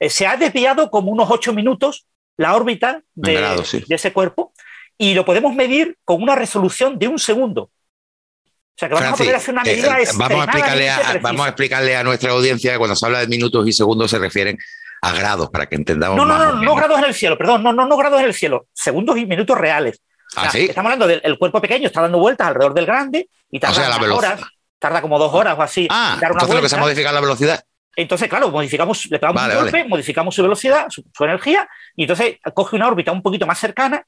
Eh, 0.00 0.10
se 0.10 0.26
ha 0.26 0.36
desviado 0.36 0.90
como 0.90 1.12
unos 1.12 1.30
ocho 1.30 1.52
minutos 1.52 2.06
la 2.36 2.56
órbita 2.56 3.02
de, 3.14 3.84
ese 3.88 4.12
cuerpo 4.12 4.52
y 4.98 5.14
lo 5.14 5.24
podemos 5.24 5.54
medir 5.54 5.96
con 6.04 6.22
una 6.22 6.34
resolución 6.34 6.98
de 6.98 7.08
un 7.08 7.18
segundo. 7.18 7.62
O 7.62 8.76
sea 8.76 8.88
que 8.88 8.94
vamos 8.94 9.12
a 9.12 9.16
poder 9.16 9.36
hacer 9.36 9.54
una 9.54 9.62
eh, 9.62 9.76
medida 9.76 10.00
eh, 10.00 10.06
vamos, 10.16 10.40
a 10.40 10.44
explicarle 10.44 10.90
a, 10.90 11.18
vamos 11.20 11.46
a 11.46 11.48
explicarle 11.50 11.96
a 11.96 12.02
nuestra 12.02 12.32
audiencia 12.32 12.72
que 12.72 12.78
cuando 12.78 12.96
se 12.96 13.06
habla 13.06 13.20
de 13.20 13.28
minutos 13.28 13.68
y 13.68 13.72
segundos 13.72 14.10
se 14.10 14.18
refieren 14.18 14.58
a 15.00 15.12
grados 15.12 15.50
para 15.50 15.66
que 15.66 15.76
entendamos. 15.76 16.16
No, 16.16 16.24
no, 16.24 16.38
no, 16.38 16.62
no, 16.62 16.74
grados 16.74 16.98
en 16.98 17.04
el 17.04 17.14
cielo, 17.14 17.38
perdón, 17.38 17.62
no, 17.62 17.72
no, 17.72 17.86
no 17.86 17.96
grados 17.96 18.20
en 18.20 18.26
el 18.26 18.34
cielo, 18.34 18.66
segundos 18.72 19.16
y 19.16 19.26
minutos 19.26 19.56
reales. 19.56 20.00
¿Ah, 20.36 20.50
sí? 20.50 20.66
Estamos 20.66 20.92
hablando 20.92 21.06
del 21.06 21.38
cuerpo 21.38 21.60
pequeño, 21.60 21.86
está 21.86 22.02
dando 22.02 22.18
vueltas 22.18 22.48
alrededor 22.48 22.74
del 22.74 22.86
grande 22.86 23.28
y 23.50 23.60
tarda 23.60 23.96
horas, 24.12 24.40
tarda 24.78 25.00
como 25.00 25.18
dos 25.18 25.32
horas 25.32 25.56
o 25.58 25.62
así. 25.62 25.86
Ah, 25.90 26.18
dar 26.20 26.32
una 26.32 26.42
entonces 26.42 26.56
lo 26.56 26.62
que 26.62 26.68
se 26.68 26.76
modifica 26.76 27.12
la 27.12 27.20
velocidad. 27.20 27.64
Entonces, 27.96 28.28
claro, 28.28 28.50
modificamos, 28.50 29.06
le 29.06 29.18
pegamos 29.18 29.42
un 29.42 29.54
golpe, 29.54 29.84
modificamos 29.84 30.34
su 30.34 30.42
velocidad, 30.42 30.86
su, 30.88 31.04
energía, 31.20 31.68
y 31.94 32.02
entonces 32.02 32.38
coge 32.52 32.76
una 32.76 32.88
órbita 32.88 33.12
un 33.12 33.22
poquito 33.22 33.46
más 33.46 33.58
cercana, 33.58 34.04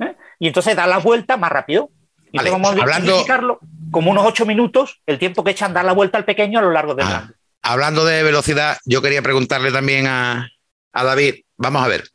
¿eh? 0.00 0.14
y 0.38 0.48
entonces 0.48 0.76
da 0.76 0.86
la 0.86 0.98
vuelta 0.98 1.36
más 1.36 1.50
rápido. 1.50 1.90
Y 2.30 2.38
entonces 2.38 2.52
vamos 2.52 2.70
a 2.70 3.00
modificarlo 3.00 3.60
como 3.90 4.10
unos 4.10 4.26
ocho 4.26 4.46
minutos, 4.46 5.00
el 5.06 5.18
tiempo 5.18 5.44
que 5.44 5.52
echan 5.52 5.72
dar 5.72 5.84
la 5.84 5.92
vuelta 5.92 6.18
al 6.18 6.24
pequeño 6.24 6.58
a 6.58 6.62
lo 6.62 6.70
largo 6.70 6.94
del 6.94 7.06
ah, 7.06 7.30
Hablando 7.62 8.04
de 8.04 8.22
velocidad, 8.22 8.78
yo 8.84 9.02
quería 9.02 9.22
preguntarle 9.22 9.70
también 9.70 10.06
a, 10.06 10.48
David, 10.92 11.36
vamos 11.56 11.82
a 11.82 11.88
ver, 11.88 12.08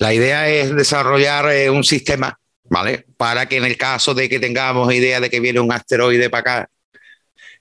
la 0.00 0.12
idea 0.12 0.48
es 0.48 0.74
desarrollar 0.74 1.50
eh, 1.50 1.70
un 1.70 1.84
sistema, 1.84 2.38
¿vale? 2.68 3.06
Para 3.16 3.46
que 3.46 3.56
en 3.56 3.64
el 3.64 3.76
caso 3.76 4.14
de 4.14 4.28
que 4.28 4.40
tengamos 4.40 4.92
idea 4.92 5.20
de 5.20 5.30
que 5.30 5.40
viene 5.40 5.60
un 5.60 5.72
asteroide 5.72 6.30
para 6.30 6.40
acá, 6.40 6.70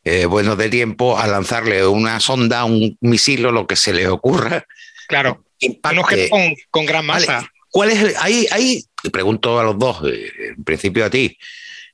eh, 0.04 0.26
bueno, 0.26 0.56
de 0.56 0.70
tiempo 0.70 1.18
a 1.18 1.28
lanzarle 1.28 1.86
una 1.86 2.20
sonda, 2.20 2.64
un 2.66 2.98
misil 3.02 3.46
o 3.46 3.52
lo 3.52 3.68
que 3.68 3.76
se 3.76 3.94
le 3.94 4.08
ocurra. 4.08 4.66
Claro, 5.08 5.44
un 5.62 6.00
objeto 6.00 6.36
con, 6.72 6.86
gran 6.86 7.06
masa. 7.06 7.50
¿Cuál 7.70 7.92
es? 7.92 8.16
Ahí, 8.20 8.48
ahí, 8.52 8.84
pregunto 9.12 9.60
a 9.60 9.64
los 9.64 9.78
dos, 9.78 10.02
eh, 10.06 10.32
en 10.58 10.64
principio 10.64 11.06
a 11.06 11.10
ti, 11.10 11.38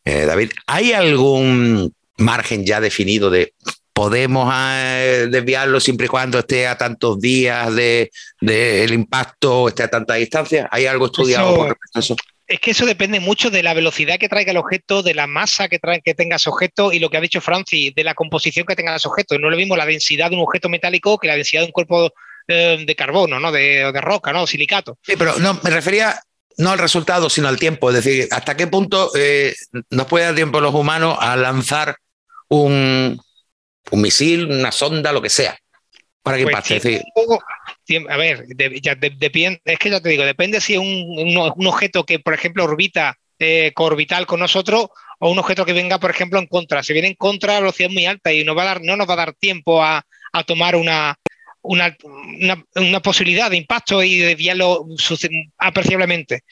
eh, 0.05 0.25
David, 0.25 0.51
¿hay 0.67 0.93
algún 0.93 1.93
margen 2.17 2.65
ya 2.65 2.79
definido 2.79 3.29
de 3.29 3.53
podemos 3.93 4.51
desviarlo 5.29 5.79
siempre 5.79 6.07
y 6.07 6.09
cuando 6.09 6.39
esté 6.39 6.67
a 6.67 6.77
tantos 6.77 7.19
días 7.19 7.73
del 7.75 8.09
de, 8.41 8.89
impacto 8.91 9.61
o 9.61 9.67
esté 9.69 9.83
a 9.83 9.89
tanta 9.89 10.15
distancia? 10.15 10.67
¿Hay 10.71 10.85
algo 10.85 11.07
estudiado 11.07 11.55
por 11.55 11.69
respecto 11.69 11.97
a 11.97 11.99
eso? 11.99 12.15
Es 12.53 12.59
que 12.59 12.69
eso 12.69 12.85
depende 12.85 13.19
mucho 13.19 13.49
de 13.49 13.63
la 13.63 13.73
velocidad 13.73 14.19
que 14.19 14.29
traiga 14.29 14.51
el 14.51 14.57
objeto, 14.57 15.01
de 15.01 15.15
la 15.15 15.25
masa 15.25 15.67
que, 15.67 15.79
que 16.03 16.13
tenga 16.13 16.35
ese 16.35 16.51
objeto 16.51 16.93
y 16.93 16.99
lo 16.99 17.09
que 17.09 17.17
ha 17.17 17.21
dicho 17.21 17.41
Francis, 17.41 17.95
de 17.95 18.03
la 18.03 18.13
composición 18.13 18.67
que 18.67 18.75
tenga 18.75 18.95
ese 18.95 19.07
objeto. 19.07 19.39
No 19.39 19.47
es 19.47 19.51
lo 19.53 19.57
mismo 19.57 19.75
la 19.75 19.87
densidad 19.87 20.29
de 20.29 20.35
un 20.35 20.43
objeto 20.43 20.69
metálico 20.69 21.17
que 21.17 21.27
la 21.27 21.35
densidad 21.35 21.61
de 21.63 21.65
un 21.65 21.71
cuerpo 21.71 22.13
eh, 22.47 22.83
de 22.85 22.95
carbono, 22.95 23.39
¿no? 23.39 23.51
De, 23.51 23.91
roca, 23.99 24.31
¿no? 24.31 24.45
Silicato. 24.45 24.99
Sí, 25.01 25.15
pero 25.17 25.39
no, 25.39 25.59
me 25.63 25.71
refería 25.71 26.21
no 26.57 26.69
al 26.69 26.77
resultado, 26.77 27.27
sino 27.27 27.47
al 27.47 27.57
tiempo. 27.57 27.89
Es 27.89 27.95
decir, 27.95 28.27
hasta 28.29 28.55
qué 28.55 28.67
punto 28.67 29.09
eh, 29.17 29.55
nos 29.89 30.05
puede 30.05 30.25
dar 30.25 30.35
tiempo 30.35 30.61
los 30.61 30.75
humanos 30.75 31.17
a 31.19 31.35
lanzar 31.35 31.95
un, 32.49 33.19
un 33.89 34.01
misil, 34.01 34.45
una 34.45 34.71
sonda, 34.71 35.11
lo 35.11 35.23
que 35.23 35.31
sea, 35.31 35.57
para 36.21 36.37
que 36.37 36.43
pues 36.43 36.55
pase 36.55 37.01
a 38.09 38.17
ver, 38.17 38.45
es 38.49 39.79
que 39.79 39.89
ya 39.89 40.01
te 40.01 40.09
digo, 40.09 40.23
depende 40.23 40.61
si 40.61 40.73
es 40.73 40.79
un, 40.79 41.67
objeto 41.67 42.05
que, 42.05 42.19
por 42.19 42.33
ejemplo, 42.33 42.63
orbita 42.63 43.17
eh, 43.39 43.71
coorbital 43.73 44.25
con 44.25 44.39
nosotros 44.39 44.87
o 45.19 45.31
un 45.31 45.39
objeto 45.39 45.65
que 45.65 45.73
venga, 45.73 45.99
por 45.99 46.09
ejemplo, 46.09 46.39
en 46.39 46.47
contra. 46.47 46.83
Si 46.83 46.93
viene 46.93 47.09
en 47.09 47.15
contra, 47.15 47.53
la 47.53 47.59
velocidad 47.61 47.89
es 47.89 47.93
muy 47.93 48.05
alta 48.05 48.31
y 48.31 48.43
no, 48.43 48.55
va 48.55 48.65
dar, 48.65 48.81
no 48.81 48.95
nos 48.95 49.07
va 49.07 49.13
a 49.13 49.17
dar 49.17 49.33
tiempo 49.33 49.83
a, 49.83 50.05
tomar 50.45 50.75
una, 50.75 51.17
posibilidad 53.03 53.49
de 53.51 53.57
impacto 53.57 54.01
y 54.01 54.17
desviarlo 54.17 54.85
apreciablemente. 55.57 56.43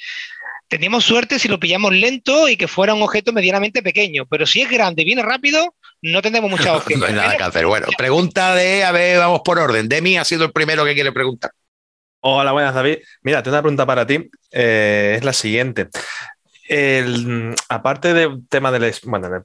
Teníamos 0.68 1.04
suerte 1.04 1.40
si 1.40 1.48
lo 1.48 1.60
pillamos 1.60 1.94
lento 1.94 2.48
y 2.48 2.56
que 2.56 2.68
fuera 2.68 2.94
un 2.94 3.02
objeto 3.02 3.34
medianamente 3.34 3.82
pequeño, 3.82 4.26
pero 4.26 4.46
si 4.46 4.62
es 4.62 4.70
grande 4.70 5.02
y 5.02 5.06
viene 5.06 5.22
rápido, 5.22 5.76
no 6.02 6.22
tendremos 6.22 6.50
mucha 6.50 6.76
opción. 6.78 7.00
no 7.00 7.06
hay 7.06 7.14
nada 7.14 7.38
que 7.38 7.44
hacer. 7.44 7.66
Bueno, 7.66 7.88
pregunta 7.98 8.56
de, 8.56 8.84
a 8.84 8.92
ver, 8.92 9.20
vamos 9.20 9.42
por 9.44 9.60
orden. 9.60 9.88
Demi 9.88 10.18
ha 10.18 10.26
sido 10.26 10.46
el 10.46 10.52
primero 10.52 10.86
que 10.86 10.94
quiere 10.94 11.12
preguntar. 11.12 11.52
Hola, 12.22 12.52
buenas, 12.52 12.76
David. 12.76 13.00
Mira, 13.24 13.42
tengo 13.42 13.56
una 13.56 13.64
pregunta 13.64 13.86
para 13.86 14.06
ti. 14.06 14.30
Eh, 14.52 15.16
es 15.18 15.24
la 15.24 15.34
siguiente. 15.34 15.90
aparte 17.70 18.14
del 18.14 18.48
tema 18.48 18.72
del, 18.72 18.94
bueno, 19.06 19.44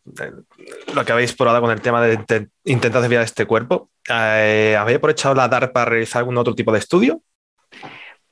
lo 0.95 1.05
que 1.05 1.13
habéis 1.13 1.33
probado 1.33 1.63
con 1.63 1.71
el 1.71 1.81
tema 1.81 2.03
de, 2.03 2.49
intentar 2.65 3.01
desviar 3.01 3.23
este 3.23 3.47
cuerpo, 3.47 3.91
eh, 4.09 4.77
¿habéis 4.79 4.99
aprovechado 4.99 5.35
la 5.35 5.49
DARPA 5.49 5.73
para 5.73 5.91
realizar 5.91 6.21
algún 6.21 6.37
otro 6.37 6.55
tipo 6.55 6.73
de 6.73 6.79
estudio? 6.79 7.23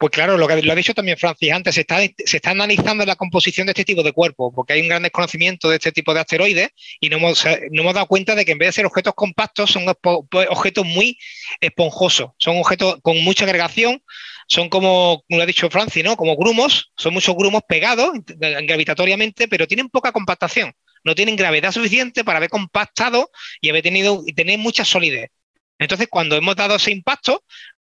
Pues 0.05 0.13
claro, 0.13 0.37
lo 0.37 0.47
que 0.47 0.61
lo 0.61 0.71
ha 0.71 0.77
dicho 0.77 0.93
también 0.93 1.17
Francis 1.17 1.51
antes, 1.51 1.77
se 1.77 1.81
está, 1.81 1.99
se 1.99 2.37
está 2.37 2.51
analizando 2.51 3.07
la 3.07 3.17
composición 3.17 3.67
de 3.67 3.71
este 3.71 3.87
tipo 3.87 4.03
de 4.03 4.13
cuerpos, 4.13 4.53
porque 4.55 4.75
hay 4.75 4.83
un 4.83 4.89
gran 4.89 5.03
desconocimiento 5.03 5.71
de 5.71 5.77
este 5.77 5.93
tipo 5.93 6.13
de 6.13 6.21
asteroides 6.21 6.69
y 7.01 7.09
no 7.09 7.17
hemos, 7.17 7.43
no 7.71 7.81
hemos 7.81 7.95
dado 7.95 8.07
cuenta 8.07 8.35
de 8.35 8.45
que 8.45 8.53
en 8.53 8.59
vez 8.59 8.69
de 8.69 8.73
ser 8.73 8.85
objetos 8.85 9.15
compactos, 9.15 9.71
son 9.71 9.87
pues, 10.31 10.47
objetos 10.51 10.85
muy 10.85 11.17
esponjosos, 11.59 12.33
son 12.37 12.59
objetos 12.59 12.99
con 13.01 13.17
mucha 13.25 13.47
agregación, 13.47 14.03
son 14.47 14.69
como, 14.69 15.25
como 15.27 15.39
lo 15.39 15.43
ha 15.43 15.47
dicho 15.47 15.71
Francis, 15.71 16.05
¿no? 16.05 16.19
Como 16.19 16.37
grumos, 16.37 16.93
son 16.99 17.15
muchos 17.15 17.35
grumos 17.35 17.63
pegados 17.67 18.11
gravitatoriamente, 18.27 19.49
pero 19.49 19.67
tienen 19.67 19.89
poca 19.89 20.13
compactación, 20.13 20.75
no 21.03 21.15
tienen 21.15 21.35
gravedad 21.35 21.73
suficiente 21.73 22.25
para 22.25 22.37
haber 22.37 22.51
compactado 22.51 23.31
y 23.63 23.71
haber 23.71 23.83
tenido 23.83 24.23
y 24.27 24.35
tener 24.35 24.59
mucha 24.59 24.85
solidez. 24.85 25.31
Entonces, 25.79 26.09
cuando 26.11 26.37
hemos 26.37 26.57
dado 26.57 26.77
ese 26.77 26.93
impacto, 26.93 27.43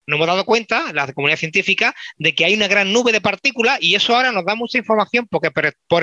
nos 0.09 0.17
hemos 0.17 0.27
dado 0.27 0.45
cuenta, 0.47 0.91
la 0.95 1.13
comunidad 1.13 1.39
científica, 1.39 1.95
de 2.17 2.35
que 2.35 2.47
hay 2.47 2.55
una 2.55 2.67
gran 2.67 2.93
nube 2.95 3.13
de 3.13 3.21
partículas 3.21 3.79
y 3.83 3.95
eso 3.95 4.17
ahora 4.17 4.33
nos 4.33 4.47
da 4.47 4.55
mucha 4.55 4.79
información 4.79 5.29
porque 5.31 5.51
por 5.51 6.03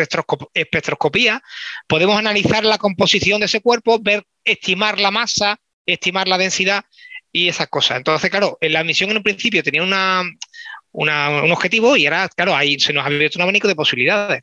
espectroscopía 0.54 1.42
podemos 1.88 2.16
analizar 2.16 2.64
la 2.64 2.78
composición 2.78 3.40
de 3.40 3.48
ese 3.48 3.62
cuerpo, 3.62 3.98
ver, 4.00 4.24
estimar 4.44 5.00
la 5.00 5.10
masa, 5.10 5.58
estimar 5.88 6.28
la 6.28 6.38
densidad 6.38 6.86
y 7.32 7.50
esas 7.50 7.68
cosas. 7.68 7.98
Entonces, 7.98 8.30
claro, 8.30 8.60
la 8.62 8.84
misión 8.84 9.10
en 9.10 9.18
un 9.18 9.24
principio 9.24 9.64
tenía 9.64 9.82
un 9.82 11.52
objetivo 11.52 11.98
y 11.98 12.06
ahora, 12.06 12.30
claro, 12.30 12.56
ahí 12.56 12.80
se 12.80 12.94
nos 12.94 13.04
ha 13.04 13.08
abierto 13.08 13.40
un 13.40 13.44
abanico 13.44 13.68
de 13.68 13.76
posibilidades. 13.76 14.42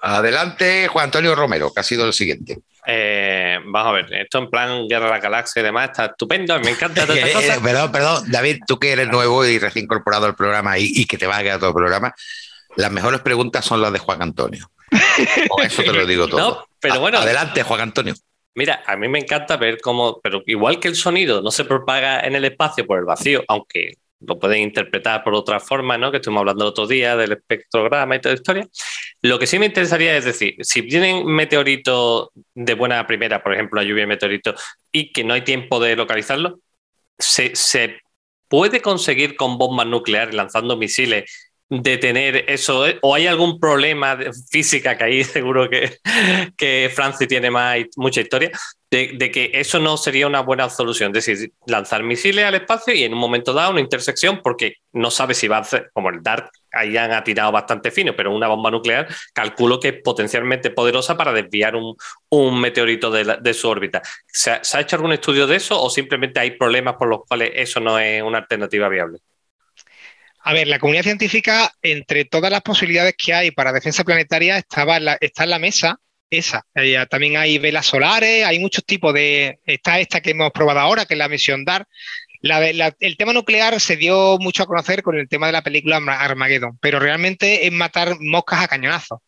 Adelante, 0.00 0.88
Juan 0.88 1.06
Antonio 1.06 1.34
Romero, 1.34 1.72
que 1.72 1.80
ha 1.80 1.82
sido 1.82 2.06
el 2.06 2.12
siguiente. 2.12 2.58
Eh, 2.90 3.58
vamos 3.66 3.90
a 3.90 3.92
ver, 3.92 4.14
esto 4.14 4.38
en 4.38 4.48
plan 4.48 4.88
Guerra 4.88 5.04
de 5.04 5.10
la 5.10 5.20
Galaxia 5.20 5.60
y 5.60 5.62
demás 5.62 5.90
está 5.90 6.06
estupendo, 6.06 6.58
me 6.60 6.70
encanta 6.70 7.04
toda 7.04 7.18
esta 7.18 7.32
cosa. 7.38 7.60
perdón, 7.62 7.92
perdón, 7.92 8.24
David, 8.30 8.60
tú 8.66 8.78
que 8.78 8.92
eres 8.92 9.08
nuevo 9.08 9.44
y 9.44 9.58
recién 9.58 9.84
incorporado 9.84 10.24
al 10.24 10.34
programa 10.34 10.78
y, 10.78 11.04
que 11.04 11.18
te 11.18 11.26
va 11.26 11.36
a 11.36 11.42
quedar 11.42 11.58
todo 11.58 11.68
el 11.68 11.74
programa, 11.74 12.14
las 12.76 12.90
mejores 12.90 13.20
preguntas 13.20 13.62
son 13.66 13.82
las 13.82 13.92
de 13.92 13.98
Juan 13.98 14.22
Antonio. 14.22 14.70
Con 15.50 15.66
eso 15.66 15.82
te 15.82 15.92
lo 15.92 16.06
digo 16.06 16.28
todo. 16.30 16.66
pero 16.80 16.98
bueno, 16.98 17.18
Adelante, 17.18 17.62
Juan 17.62 17.82
Antonio. 17.82 18.14
Mira, 18.54 18.82
a 18.86 18.96
mí 18.96 19.06
me 19.06 19.18
encanta 19.18 19.58
ver 19.58 19.82
cómo, 19.82 20.18
pero 20.22 20.42
igual 20.46 20.80
que 20.80 20.88
el 20.88 20.96
sonido 20.96 21.42
no 21.42 21.50
se 21.50 21.66
propaga 21.66 22.20
en 22.20 22.36
el 22.36 22.46
espacio 22.46 22.86
por 22.86 22.98
el 22.98 23.04
vacío, 23.04 23.44
aunque 23.48 23.98
lo 24.20 24.38
pueden 24.38 24.62
interpretar 24.62 25.22
por 25.22 25.34
otra 25.34 25.60
forma, 25.60 25.96
¿no? 25.96 26.10
Que 26.10 26.16
estuvimos 26.18 26.40
hablando 26.40 26.64
el 26.64 26.70
otro 26.70 26.86
día 26.86 27.16
del 27.16 27.32
espectrograma 27.32 28.16
y 28.16 28.20
toda 28.20 28.34
la 28.34 28.40
historia. 28.40 28.68
Lo 29.22 29.38
que 29.38 29.46
sí 29.46 29.58
me 29.58 29.66
interesaría 29.66 30.16
es 30.16 30.24
decir, 30.24 30.56
si 30.60 30.80
vienen 30.80 31.26
meteoritos 31.26 32.28
de 32.54 32.74
buena 32.74 33.06
primera, 33.06 33.42
por 33.42 33.54
ejemplo, 33.54 33.80
la 33.80 33.86
lluvia 33.86 34.02
de 34.02 34.08
meteoritos, 34.08 34.60
y 34.92 35.12
que 35.12 35.24
no 35.24 35.34
hay 35.34 35.42
tiempo 35.42 35.80
de 35.80 35.96
localizarlo, 35.96 36.60
¿se, 37.18 38.00
puede 38.48 38.80
conseguir 38.80 39.36
con 39.36 39.58
bombas 39.58 39.86
nucleares 39.86 40.34
lanzando 40.34 40.76
misiles 40.76 41.47
de 41.70 41.98
tener 41.98 42.44
eso? 42.48 42.84
¿O 43.02 43.14
hay 43.14 43.26
algún 43.26 43.60
problema 43.60 44.16
de 44.16 44.32
física 44.50 44.96
que 44.96 45.04
ahí 45.04 45.24
seguro 45.24 45.68
que, 45.68 45.98
que 46.56 46.90
tiene 47.28 47.50
más, 47.50 47.78
mucha 47.96 48.20
historia? 48.20 48.50
De, 48.90 49.18
que 49.30 49.50
eso 49.52 49.78
no 49.80 49.98
sería 49.98 50.26
una 50.26 50.40
buena 50.40 50.70
solución. 50.70 51.14
Es 51.14 51.26
decir, 51.26 51.52
lanzar 51.66 52.02
misiles 52.02 52.44
al 52.44 52.54
espacio 52.54 52.94
y 52.94 53.04
en 53.04 53.12
un 53.12 53.18
momento 53.18 53.52
dado 53.52 53.72
una 53.72 53.80
intersección, 53.80 54.40
porque 54.42 54.76
no 54.92 55.10
sabe 55.10 55.34
si 55.34 55.46
va 55.46 55.58
a 55.58 55.60
hacer, 55.60 55.90
como 55.92 56.08
el 56.08 56.22
DART, 56.22 56.50
ahí 56.72 56.96
han 56.96 57.12
atirado 57.12 57.52
bastante 57.52 57.90
fino, 57.90 58.16
pero 58.16 58.34
una 58.34 58.48
bomba 58.48 58.70
nuclear 58.70 59.06
calculo 59.34 59.78
que 59.78 59.88
es 59.88 60.02
potencialmente 60.02 60.70
poderosa 60.70 61.18
para 61.18 61.34
desviar 61.34 61.76
un, 61.76 61.96
un 62.30 62.60
meteorito 62.60 63.10
de, 63.10 63.36
de, 63.40 63.54
su 63.54 63.68
órbita. 63.68 64.00
¿Se 64.26 64.52
ha 64.52 64.80
hecho 64.80 64.96
algún 64.96 65.12
estudio 65.12 65.46
de 65.46 65.56
eso 65.56 65.80
o 65.80 65.90
simplemente 65.90 66.40
hay 66.40 66.52
problemas 66.52 66.94
por 66.96 67.08
los 67.08 67.20
cuales 67.28 67.52
eso 67.54 67.80
no 67.80 67.98
es 67.98 68.22
una 68.22 68.38
alternativa 68.38 68.88
viable? 68.88 69.18
A 70.40 70.52
ver, 70.52 70.68
la 70.68 70.78
comunidad 70.78 71.04
científica, 71.04 71.72
entre 71.82 72.24
todas 72.24 72.50
las 72.50 72.62
posibilidades 72.62 73.14
que 73.16 73.34
hay 73.34 73.50
para 73.50 73.72
defensa 73.72 74.04
planetaria, 74.04 74.56
estaba 74.56 74.98
está 75.20 75.44
en 75.44 75.50
la 75.50 75.58
mesa 75.58 76.00
esa. 76.30 76.64
Eh, 76.74 77.04
también 77.10 77.36
hay 77.36 77.58
velas 77.58 77.86
solares, 77.86 78.44
hay 78.44 78.58
muchos 78.58 78.84
tipos 78.84 79.12
de... 79.14 79.60
Está 79.64 79.98
esta 80.00 80.20
que 80.20 80.30
hemos 80.30 80.52
probado 80.52 80.80
ahora, 80.80 81.06
que 81.06 81.14
es 81.14 81.18
la 81.18 81.28
misión 81.28 81.64
DAR. 81.64 81.86
el 82.42 83.16
tema 83.16 83.32
nuclear 83.32 83.80
se 83.80 83.96
dio 83.96 84.38
mucho 84.38 84.62
a 84.62 84.66
conocer 84.66 85.02
con 85.02 85.18
el 85.18 85.28
tema 85.28 85.46
de 85.46 85.52
la 85.52 85.62
película 85.62 85.96
Armageddon, 85.96 86.78
pero 86.80 86.98
realmente 86.98 87.66
es 87.66 87.72
matar 87.72 88.16
moscas 88.20 88.62
a 88.62 88.68
cañonazos. 88.68 89.20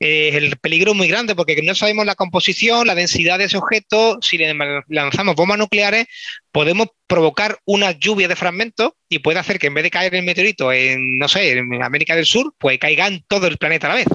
El 0.00 0.56
peligro 0.56 0.92
es 0.92 0.96
muy 0.96 1.08
grande 1.08 1.34
porque 1.34 1.60
no 1.60 1.74
sabemos 1.74 2.06
la 2.06 2.14
composición, 2.14 2.86
la 2.86 2.94
densidad 2.94 3.36
de 3.36 3.44
ese 3.44 3.58
objeto. 3.58 4.18
Si 4.22 4.38
le 4.38 4.54
lanzamos 4.88 5.36
bombas 5.36 5.58
nucleares, 5.58 6.06
podemos 6.50 6.88
provocar 7.06 7.58
una 7.66 7.92
lluvia 7.92 8.26
de 8.26 8.34
fragmentos 8.34 8.92
y 9.10 9.18
puede 9.18 9.38
hacer 9.38 9.58
que 9.58 9.66
en 9.66 9.74
vez 9.74 9.84
de 9.84 9.90
caer 9.90 10.14
el 10.14 10.24
meteorito 10.24 10.72
en, 10.72 11.18
no 11.18 11.28
sé, 11.28 11.52
en 11.52 11.82
América 11.82 12.16
del 12.16 12.24
Sur, 12.24 12.54
pues 12.58 12.78
caigan 12.78 13.22
todo 13.28 13.46
el 13.46 13.58
planeta 13.58 13.88
a 13.88 13.90
la 13.90 13.96
vez. 13.96 14.06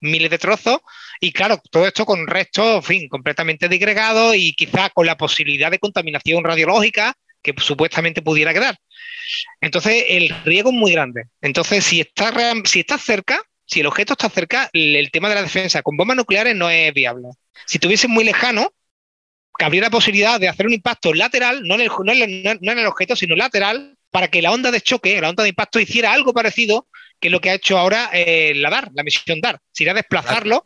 Miles 0.00 0.30
de 0.30 0.38
trozos. 0.38 0.78
Y 1.20 1.32
claro, 1.32 1.60
todo 1.72 1.88
esto 1.88 2.06
con 2.06 2.24
restos, 2.28 2.86
fin, 2.86 3.08
completamente 3.08 3.68
disgregados 3.68 4.36
y 4.36 4.52
quizá 4.52 4.90
con 4.90 5.06
la 5.06 5.16
posibilidad 5.16 5.72
de 5.72 5.80
contaminación 5.80 6.44
radiológica 6.44 7.14
que 7.42 7.52
supuestamente 7.58 8.22
pudiera 8.22 8.54
quedar. 8.54 8.76
Entonces, 9.60 10.04
el 10.08 10.28
riesgo 10.44 10.70
es 10.70 10.76
muy 10.76 10.92
grande. 10.92 11.24
Entonces, 11.40 11.84
si 11.84 12.00
está, 12.00 12.32
si 12.64 12.80
está 12.80 12.96
cerca, 12.96 13.40
si 13.72 13.80
el 13.80 13.86
objeto 13.86 14.12
está 14.12 14.28
cerca, 14.28 14.68
el, 14.74 15.10
tema 15.10 15.30
de 15.30 15.34
la 15.34 15.42
defensa 15.42 15.80
con 15.80 15.96
bombas 15.96 16.14
nucleares 16.14 16.54
no 16.54 16.68
es 16.68 16.92
viable. 16.92 17.28
Si 17.64 17.78
estuviese 17.78 18.06
muy 18.06 18.22
lejano, 18.22 18.70
cabría 19.56 19.80
la 19.80 19.90
posibilidad 19.90 20.38
de 20.38 20.48
hacer 20.48 20.66
un 20.66 20.74
impacto 20.74 21.14
lateral, 21.14 21.62
no 21.64 21.76
en 21.76 21.80
el, 21.80 22.86
objeto, 22.86 23.16
sino 23.16 23.34
lateral, 23.34 23.96
para 24.10 24.28
que 24.28 24.42
la 24.42 24.52
onda 24.52 24.70
de 24.70 24.82
choque, 24.82 25.18
la 25.18 25.30
onda 25.30 25.42
de 25.42 25.48
impacto, 25.48 25.80
hiciera 25.80 26.12
algo 26.12 26.34
parecido 26.34 26.86
que 27.18 27.30
lo 27.30 27.40
que 27.40 27.48
ha 27.48 27.54
hecho 27.54 27.78
ahora 27.78 28.10
eh, 28.12 28.52
la 28.56 28.68
DAR, 28.68 28.90
la 28.92 29.04
misión 29.04 29.40
DAR. 29.40 29.58
Si 29.72 29.88
a 29.88 29.94
desplazarlo. 29.94 30.64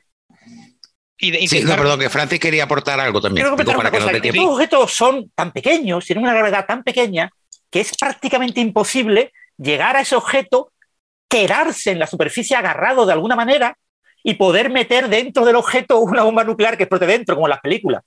Y 1.16 1.31
de, 1.31 1.47
sí, 1.47 1.62
no, 1.62 1.77
perdón, 1.77 2.01
que 2.01 2.11
Francis 2.11 2.40
quería 2.40 2.64
aportar 2.64 2.99
algo 2.99 3.21
también. 3.21 3.55
para 3.55 3.90
que 3.92 3.99
Estos 3.99 4.45
objetos 4.47 4.92
son 4.92 5.31
tan 5.33 5.53
pequeños, 5.53 6.05
tienen 6.05 6.25
una 6.25 6.35
gravedad 6.35 6.66
tan 6.66 6.83
pequeña, 6.83 7.31
que 7.71 7.81
es 7.81 7.97
prácticamente 7.97 8.61
imposible 8.61 9.33
llegar 9.57 9.97
a 9.97 10.01
ese 10.01 10.16
objeto 10.16 10.73
quedarse 11.29 11.91
en 11.91 11.99
la 11.99 12.07
superficie 12.07 12.57
agarrado 12.57 13.07
de 13.07 13.12
alguna 13.12 13.37
manera 13.37 13.77
y 14.23 14.35
poder 14.35 14.71
meter 14.71 15.09
dentro 15.09 15.45
del 15.45 15.57
objeto 15.57 16.01
una 16.01 16.23
bomba 16.23 16.45
nuclear 16.45 16.77
que 16.77 16.85
explote 16.85 17.07
dentro, 17.07 17.37
como 17.37 17.47
en 17.47 17.51
las 17.51 17.61
películas. 17.61 18.03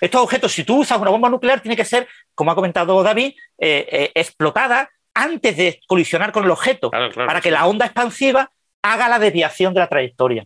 Estos 0.00 0.22
objetos, 0.22 0.52
si 0.52 0.64
tú 0.64 0.80
usas 0.80 0.98
una 0.98 1.10
bomba 1.10 1.28
nuclear, 1.28 1.60
tiene 1.60 1.76
que 1.76 1.84
ser, 1.84 2.08
como 2.34 2.50
ha 2.50 2.54
comentado 2.54 3.02
David, 3.02 3.32
eh, 3.58 3.86
eh, 3.90 4.10
explotada 4.14 4.90
antes 5.14 5.56
de 5.56 5.80
colisionar 5.86 6.32
con 6.32 6.44
el 6.44 6.50
objeto, 6.50 6.90
para 6.90 7.40
que 7.40 7.50
la 7.50 7.66
onda 7.66 7.86
expansiva 7.86 8.50
haga 8.82 9.08
la 9.08 9.18
desviación 9.18 9.72
de 9.72 9.80
la 9.80 9.88
trayectoria. 9.88 10.44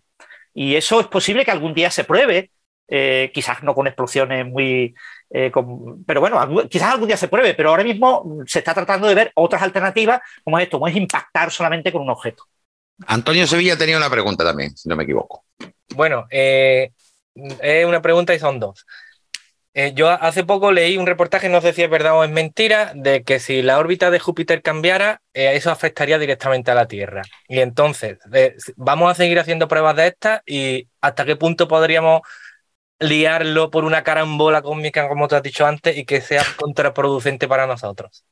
Y 0.54 0.76
eso 0.76 1.00
es 1.00 1.06
posible 1.06 1.44
que 1.44 1.50
algún 1.50 1.74
día 1.74 1.90
se 1.90 2.04
pruebe, 2.04 2.50
eh, 2.88 3.30
quizás 3.34 3.62
no 3.62 3.74
con 3.74 3.86
explosiones 3.86 4.46
muy, 4.46 4.94
eh, 5.30 5.52
pero 6.06 6.20
bueno, 6.20 6.68
quizás 6.68 6.92
algún 6.92 7.08
día 7.08 7.16
se 7.16 7.28
pruebe, 7.28 7.54
pero 7.54 7.70
ahora 7.70 7.84
mismo 7.84 8.38
se 8.46 8.60
está 8.60 8.72
tratando 8.72 9.06
de 9.06 9.14
ver 9.14 9.32
otras 9.34 9.62
alternativas, 9.62 10.20
como 10.42 10.58
esto, 10.58 10.78
como 10.78 10.88
es 10.88 10.96
impactar 10.96 11.50
solamente 11.50 11.92
con 11.92 12.02
un 12.02 12.10
objeto. 12.10 12.44
Antonio 13.06 13.46
Sevilla 13.46 13.76
tenía 13.76 13.96
una 13.96 14.10
pregunta 14.10 14.44
también, 14.44 14.76
si 14.76 14.88
no 14.88 14.96
me 14.96 15.04
equivoco. 15.04 15.44
Bueno, 15.94 16.26
eh, 16.30 16.92
es 17.60 17.86
una 17.86 18.02
pregunta 18.02 18.34
y 18.34 18.38
son 18.38 18.58
dos. 18.58 18.86
Eh, 19.74 19.92
yo 19.94 20.08
hace 20.08 20.42
poco 20.42 20.72
leí 20.72 20.96
un 20.96 21.06
reportaje, 21.06 21.48
no 21.48 21.60
sé 21.60 21.72
si 21.72 21.82
es 21.82 21.90
verdad 21.90 22.14
o 22.14 22.24
es 22.24 22.30
mentira, 22.30 22.92
de 22.96 23.22
que 23.22 23.38
si 23.38 23.62
la 23.62 23.78
órbita 23.78 24.10
de 24.10 24.18
Júpiter 24.18 24.60
cambiara, 24.62 25.20
eso 25.32 25.70
afectaría 25.70 26.18
directamente 26.18 26.72
a 26.72 26.74
la 26.74 26.88
Tierra. 26.88 27.22
Y 27.46 27.60
entonces, 27.60 28.18
vamos 28.76 29.10
a 29.10 29.14
seguir 29.14 29.38
haciendo 29.38 29.68
pruebas 29.68 29.94
de 29.94 30.06
estas 30.08 30.40
y 30.46 30.88
hasta 31.00 31.24
qué 31.24 31.36
punto 31.36 31.68
podríamos 31.68 32.22
liarlo 33.00 33.70
por 33.70 33.84
una 33.84 34.02
carambola 34.02 34.62
cósmica, 34.62 35.08
como 35.08 35.28
te 35.28 35.36
has 35.36 35.42
dicho 35.42 35.66
antes, 35.66 35.96
y 35.96 36.04
que 36.04 36.20
sea 36.20 36.44
contraproducente 36.56 37.48
para 37.48 37.66
nosotros. 37.66 38.24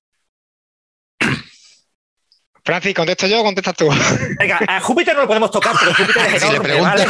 Francis, 2.67 2.95
¿contesto 2.95 3.29
yo 3.29 3.41
o 3.41 3.45
contestas 3.45 3.77
tú? 3.77 3.89
Venga, 4.41 4.59
a 4.67 4.81
Júpiter 4.81 5.15
no 5.15 5.23
lo 5.23 5.29
podemos 5.29 5.53
tocar, 5.53 5.73
pero 5.79 5.95
Júpiter 5.97 6.35
es 6.35 6.43
enorme, 6.43 6.81
¿vale? 6.81 7.07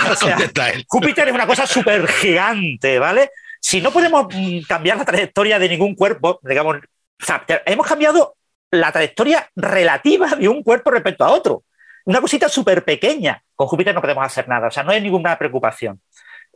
Júpiter 0.87 1.29
es 1.29 1.35
una 1.35 1.47
cosa 1.47 1.67
súper 1.67 2.07
gigante, 2.07 2.99
¿vale? 2.99 3.31
Si 3.59 3.81
no 3.81 3.91
podemos 3.91 4.27
mm, 4.31 4.61
cambiar 4.69 4.99
la 4.99 5.07
trayectoria 5.07 5.59
de 5.59 5.71
ningún 5.71 5.95
cuerpo, 5.95 6.41
digamos, 6.43 6.77
o 6.77 7.25
sea, 7.25 7.43
hemos 7.65 7.87
cambiado 7.87 8.37
la 8.71 8.93
trayectoria 8.93 9.49
relativa 9.57 10.37
de 10.37 10.47
un 10.47 10.63
cuerpo 10.63 10.91
respecto 10.91 11.25
a 11.25 11.31
otro. 11.31 11.65
Una 12.05 12.21
cosita 12.21 12.51
súper 12.51 12.85
pequeña. 12.85 13.43
Con 13.55 13.67
Júpiter 13.67 13.95
no 13.95 14.03
podemos 14.03 14.27
hacer 14.27 14.47
nada, 14.49 14.69
o 14.69 14.71
sea, 14.71 14.83
no 14.83 14.93
hay 14.93 15.01
ninguna 15.01 15.39
preocupación. 15.39 16.01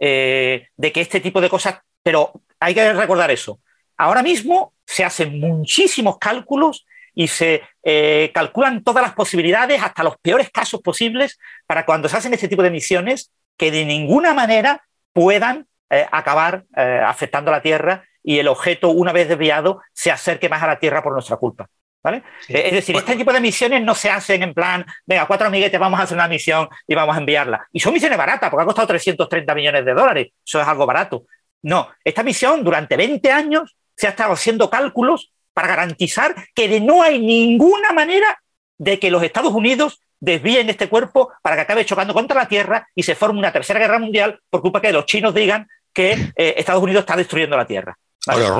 Eh, 0.02 0.68
de 0.78 0.92
que 0.92 1.02
este 1.02 1.20
tipo 1.20 1.42
de 1.42 1.50
cosas, 1.50 1.76
pero 2.02 2.32
hay 2.58 2.74
que 2.74 2.92
recordar 2.94 3.30
eso. 3.30 3.60
Ahora 3.98 4.22
mismo 4.22 4.72
se 4.86 5.04
hacen 5.04 5.38
muchísimos 5.38 6.16
cálculos 6.18 6.86
y 7.14 7.28
se 7.28 7.62
eh, 7.82 8.30
calculan 8.32 8.82
todas 8.82 9.02
las 9.02 9.12
posibilidades, 9.12 9.82
hasta 9.82 10.02
los 10.02 10.16
peores 10.16 10.50
casos 10.50 10.80
posibles, 10.80 11.38
para 11.66 11.84
cuando 11.84 12.08
se 12.08 12.16
hacen 12.16 12.32
este 12.32 12.48
tipo 12.48 12.62
de 12.62 12.70
misiones, 12.70 13.30
que 13.58 13.70
de 13.70 13.84
ninguna 13.84 14.32
manera 14.32 14.82
puedan 15.12 15.66
eh, 15.90 16.06
acabar 16.10 16.64
afectando 16.72 17.50
a 17.50 17.56
la 17.56 17.62
Tierra 17.62 18.04
y 18.22 18.38
el 18.38 18.48
objeto, 18.48 18.88
una 18.88 19.12
vez 19.12 19.28
desviado, 19.28 19.82
se 19.92 20.10
acerque 20.10 20.48
más 20.48 20.62
a 20.62 20.66
la 20.66 20.78
Tierra 20.78 21.02
por 21.02 21.12
nuestra 21.12 21.36
culpa. 21.36 21.68
¿Vale? 22.02 22.22
Es 22.48 22.72
decir, 22.72 22.96
este 22.96 23.14
tipo 23.14 23.32
de 23.32 23.40
misiones 23.40 23.82
no 23.82 23.94
se 23.94 24.08
hacen 24.08 24.42
en 24.42 24.54
plan, 24.54 24.86
venga, 25.04 25.26
cuatro 25.26 25.48
amiguetes, 25.48 25.78
vamos 25.78 26.00
a 26.00 26.04
hacer 26.04 26.16
una 26.16 26.28
misión 26.28 26.68
y 26.86 26.94
vamos 26.94 27.14
a 27.14 27.18
enviarla. 27.18 27.68
Y 27.72 27.80
son 27.80 27.92
misiones 27.92 28.16
baratas, 28.16 28.48
porque 28.48 28.62
ha 28.62 28.66
costado 28.66 28.88
330 28.88 29.54
millones 29.54 29.84
de 29.84 29.92
dólares. 29.92 30.28
Eso 30.44 30.60
es 30.60 30.66
algo 30.66 30.86
barato. 30.86 31.24
No, 31.62 31.90
esta 32.02 32.22
misión 32.22 32.64
durante 32.64 32.96
20 32.96 33.30
años 33.30 33.76
se 33.94 34.06
ha 34.06 34.10
estado 34.10 34.32
haciendo 34.32 34.70
cálculos 34.70 35.32
para 35.52 35.68
garantizar 35.68 36.34
que 36.54 36.68
de 36.68 36.80
no 36.80 37.02
hay 37.02 37.18
ninguna 37.18 37.92
manera 37.92 38.40
de 38.78 38.98
que 38.98 39.10
los 39.10 39.22
Estados 39.22 39.52
Unidos 39.52 40.00
desvíen 40.20 40.70
este 40.70 40.88
cuerpo 40.88 41.32
para 41.42 41.56
que 41.56 41.62
acabe 41.62 41.84
chocando 41.84 42.14
contra 42.14 42.40
la 42.40 42.48
Tierra 42.48 42.88
y 42.94 43.02
se 43.02 43.14
forme 43.14 43.38
una 43.38 43.52
tercera 43.52 43.78
guerra 43.78 43.98
mundial 43.98 44.40
por 44.48 44.62
culpa 44.62 44.80
que 44.80 44.92
los 44.92 45.06
chinos 45.06 45.34
digan 45.34 45.68
que 45.92 46.12
eh, 46.36 46.54
Estados 46.56 46.82
Unidos 46.82 47.00
está 47.00 47.16
destruyendo 47.16 47.56
la 47.56 47.66
Tierra. 47.66 47.96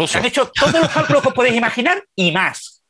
Se 0.06 0.18
han 0.18 0.24
hecho 0.24 0.50
todos 0.50 0.74
los 0.74 0.88
cálculos 0.88 1.22
que 1.22 1.28
os 1.28 1.34
podéis 1.34 1.56
imaginar 1.56 2.02
y 2.14 2.32
más. 2.32 2.82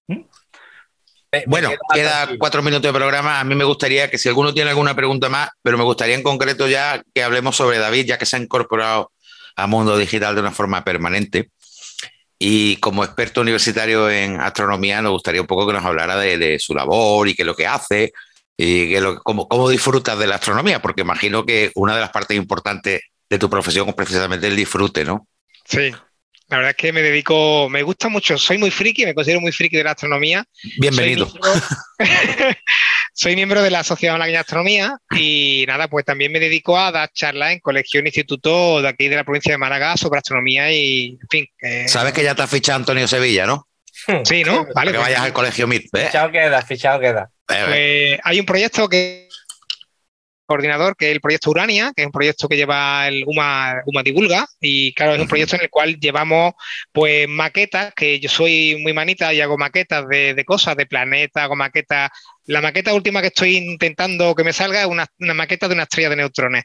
Bueno, 1.47 1.71
queda 1.95 2.29
cuatro 2.39 2.63
minutos 2.63 2.83
de 2.83 2.93
programa. 2.93 3.39
A 3.39 3.45
mí 3.45 3.55
me 3.55 3.65
gustaría 3.65 4.11
que 4.11 4.19
si 4.19 4.29
alguno 4.29 4.53
tiene 4.53 4.71
alguna 4.71 4.97
pregunta 4.97 5.29
más, 5.29 5.51
pero 5.63 5.79
me 5.79 5.85
gustaría 5.85 6.17
en 6.17 6.23
concreto 6.23 6.67
ya 6.67 7.03
que 7.15 7.23
hablemos 7.23 7.57
sobre 7.57 7.79
David, 7.79 8.07
ya 8.07 8.19
que 8.19 8.27
se 8.27 8.37
ha 8.37 8.41
incorporado 8.41 9.13
a 9.55 9.67
Mundo 9.67 9.97
Digital 9.97 10.35
de 10.35 10.41
una 10.41 10.51
forma 10.51 10.83
permanente. 10.83 11.51
Y 12.39 12.77
como 12.77 13.05
experto 13.05 13.43
universitario 13.43 14.11
en 14.11 14.41
astronomía, 14.41 15.03
nos 15.03 15.13
gustaría 15.13 15.41
un 15.41 15.47
poco 15.47 15.67
que 15.67 15.75
nos 15.75 15.85
hablara 15.85 16.17
de, 16.17 16.59
su 16.59 16.75
labor 16.75 17.29
y 17.29 17.35
qué 17.35 17.43
es 17.43 17.47
lo 17.47 17.55
que 17.55 17.67
hace 17.67 18.13
y 18.57 18.89
qué 18.89 19.01
lo, 19.01 19.21
cómo, 19.23 19.47
cómo 19.47 19.69
disfrutas 19.69 20.19
de 20.19 20.27
la 20.27 20.37
astronomía, 20.37 20.83
porque 20.83 21.03
imagino 21.03 21.45
que 21.45 21.71
una 21.75 21.95
de 21.95 22.01
las 22.01 22.11
partes 22.11 22.37
importantes 22.37 23.03
de 23.29 23.39
tu 23.39 23.49
profesión 23.49 23.89
es 23.89 23.95
precisamente 23.95 24.49
el 24.49 24.57
disfrute, 24.57 25.05
¿no? 25.05 25.29
Sí, 25.65 25.93
la 26.51 26.57
verdad 26.57 26.71
es 26.71 26.77
que 26.77 26.93
me 26.93 27.01
dedico, 27.01 27.69
me 27.71 27.83
gusta 27.85 28.09
mucho, 28.09 28.37
soy 28.37 28.59
muy 28.59 28.73
friki, 28.73 29.05
me 29.05 29.15
considero 29.15 29.41
muy 29.41 29.53
friki 29.53 29.77
de 29.77 29.85
la 29.85 29.93
astronomía. 29.93 30.45
Bienvenido. 30.79 31.33
Soy 33.15 33.37
miembro, 33.37 33.63
de 33.63 33.71
la 33.71 33.85
Sociedad 33.85 34.17
Online 34.17 34.33
de 34.33 34.39
Astronomía 34.39 34.99
y 35.17 35.65
nada, 35.69 35.87
pues 35.87 36.05
también 36.05 36.33
me 36.33 36.41
dedico 36.41 36.77
a 36.77 36.91
dar 36.91 37.09
charlas 37.13 37.53
en 37.53 37.61
colegio 37.61 38.01
e 38.01 38.05
instituto 38.05 38.83
de 38.83 38.89
aquí 38.89 39.07
de 39.07 39.15
la 39.15 39.23
provincia 39.23 39.53
de 39.53 39.59
Málaga 39.59 39.97
sobre 39.97 40.19
astronomía 40.19 40.73
y, 40.73 41.19
en 41.23 41.29
fin. 41.31 41.47
Sabes 41.87 42.13
que 42.13 42.25
ya 42.25 42.35
te 42.35 42.43
has 42.43 42.51
fichado 42.51 42.79
Antonio 42.79 43.07
Sevilla, 43.07 43.47
¿no? 43.47 43.69
Sí, 44.25 44.43
¿no? 44.43 44.67
Vale. 44.75 44.91
Que 44.91 44.99
pues 44.99 45.09
vayas 45.09 45.21
al 45.21 45.33
colegio 45.33 45.69
MIT. 45.69 45.97
Fichado 45.97 46.33
queda, 46.33 46.63
fichado 46.63 46.99
queda. 46.99 47.31
Pues 47.47 48.19
hay 48.25 48.41
un 48.41 48.47
proyecto 48.47 48.89
que 48.89 49.29
coordinador, 50.51 50.97
que 50.97 51.07
es 51.07 51.13
el 51.13 51.21
proyecto 51.21 51.53
Urania, 51.53 51.93
que 51.95 52.03
es 52.03 52.07
un 52.07 52.13
proyecto 52.13 52.49
que 52.49 52.57
lleva 52.57 53.07
el 53.07 53.23
UMA, 53.25 53.83
UMA 53.87 54.03
Divulga, 54.03 54.49
y 54.61 54.93
claro, 54.95 55.15
es 55.15 55.21
un 55.21 55.29
proyecto 55.29 55.55
en 55.55 55.63
el 55.63 55.71
cual 55.71 55.95
llevamos 56.01 56.55
pues 56.91 57.29
maquetas, 57.29 57.95
que 57.95 58.19
yo 58.19 58.29
soy 58.29 58.77
muy 58.83 58.93
manita 58.93 59.33
y 59.33 59.41
hago 59.41 59.57
maquetas 59.57 60.09
de, 60.09 60.45
cosas, 60.45 60.77
de 60.77 60.87
planetas, 60.87 61.45
hago 61.45 61.55
maquetas 61.55 62.11
la 62.47 62.61
maqueta 62.61 62.93
última 62.95 63.21
que 63.21 63.29
estoy 63.29 63.59
intentando 63.59 64.35
que 64.35 64.43
me 64.43 64.53
salga 64.53 64.81
es 64.81 64.89
una, 64.89 65.07
maqueta 65.35 65.69
de 65.69 65.75
una 65.75 65.85
estrella 65.85 66.11
de 66.11 66.17
neutrones. 66.17 66.65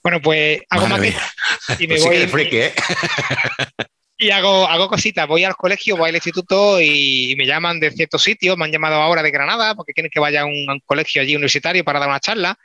Bueno, 0.00 0.20
pues 0.20 0.60
hago 0.70 0.86
maquetas 0.86 1.34
y 1.80 1.86
me 1.88 1.96
pues 1.96 2.30
voy. 2.30 2.48
¿eh? 2.52 2.72
Y 4.20 4.30
hago, 4.30 4.66
hago 4.66 4.88
cositas, 4.88 5.28
voy 5.28 5.44
al 5.44 5.54
colegio, 5.54 5.96
voy 5.96 6.08
al 6.08 6.16
instituto 6.16 6.80
y 6.80 7.36
me 7.38 7.46
llaman 7.46 7.78
de 7.78 7.92
ciertos 7.92 8.20
sitios, 8.20 8.56
me 8.56 8.64
han 8.64 8.72
llamado 8.72 8.96
ahora 8.96 9.22
de 9.22 9.30
Granada 9.30 9.76
porque 9.76 9.92
quieren 9.92 10.10
que 10.10 10.18
vaya 10.18 10.42
a 10.42 10.44
un, 10.44 10.66
colegio 10.84 11.22
allí 11.22 11.36
universitario 11.36 11.84
para 11.84 12.00
dar 12.00 12.08
una 12.08 12.18
charla. 12.18 12.58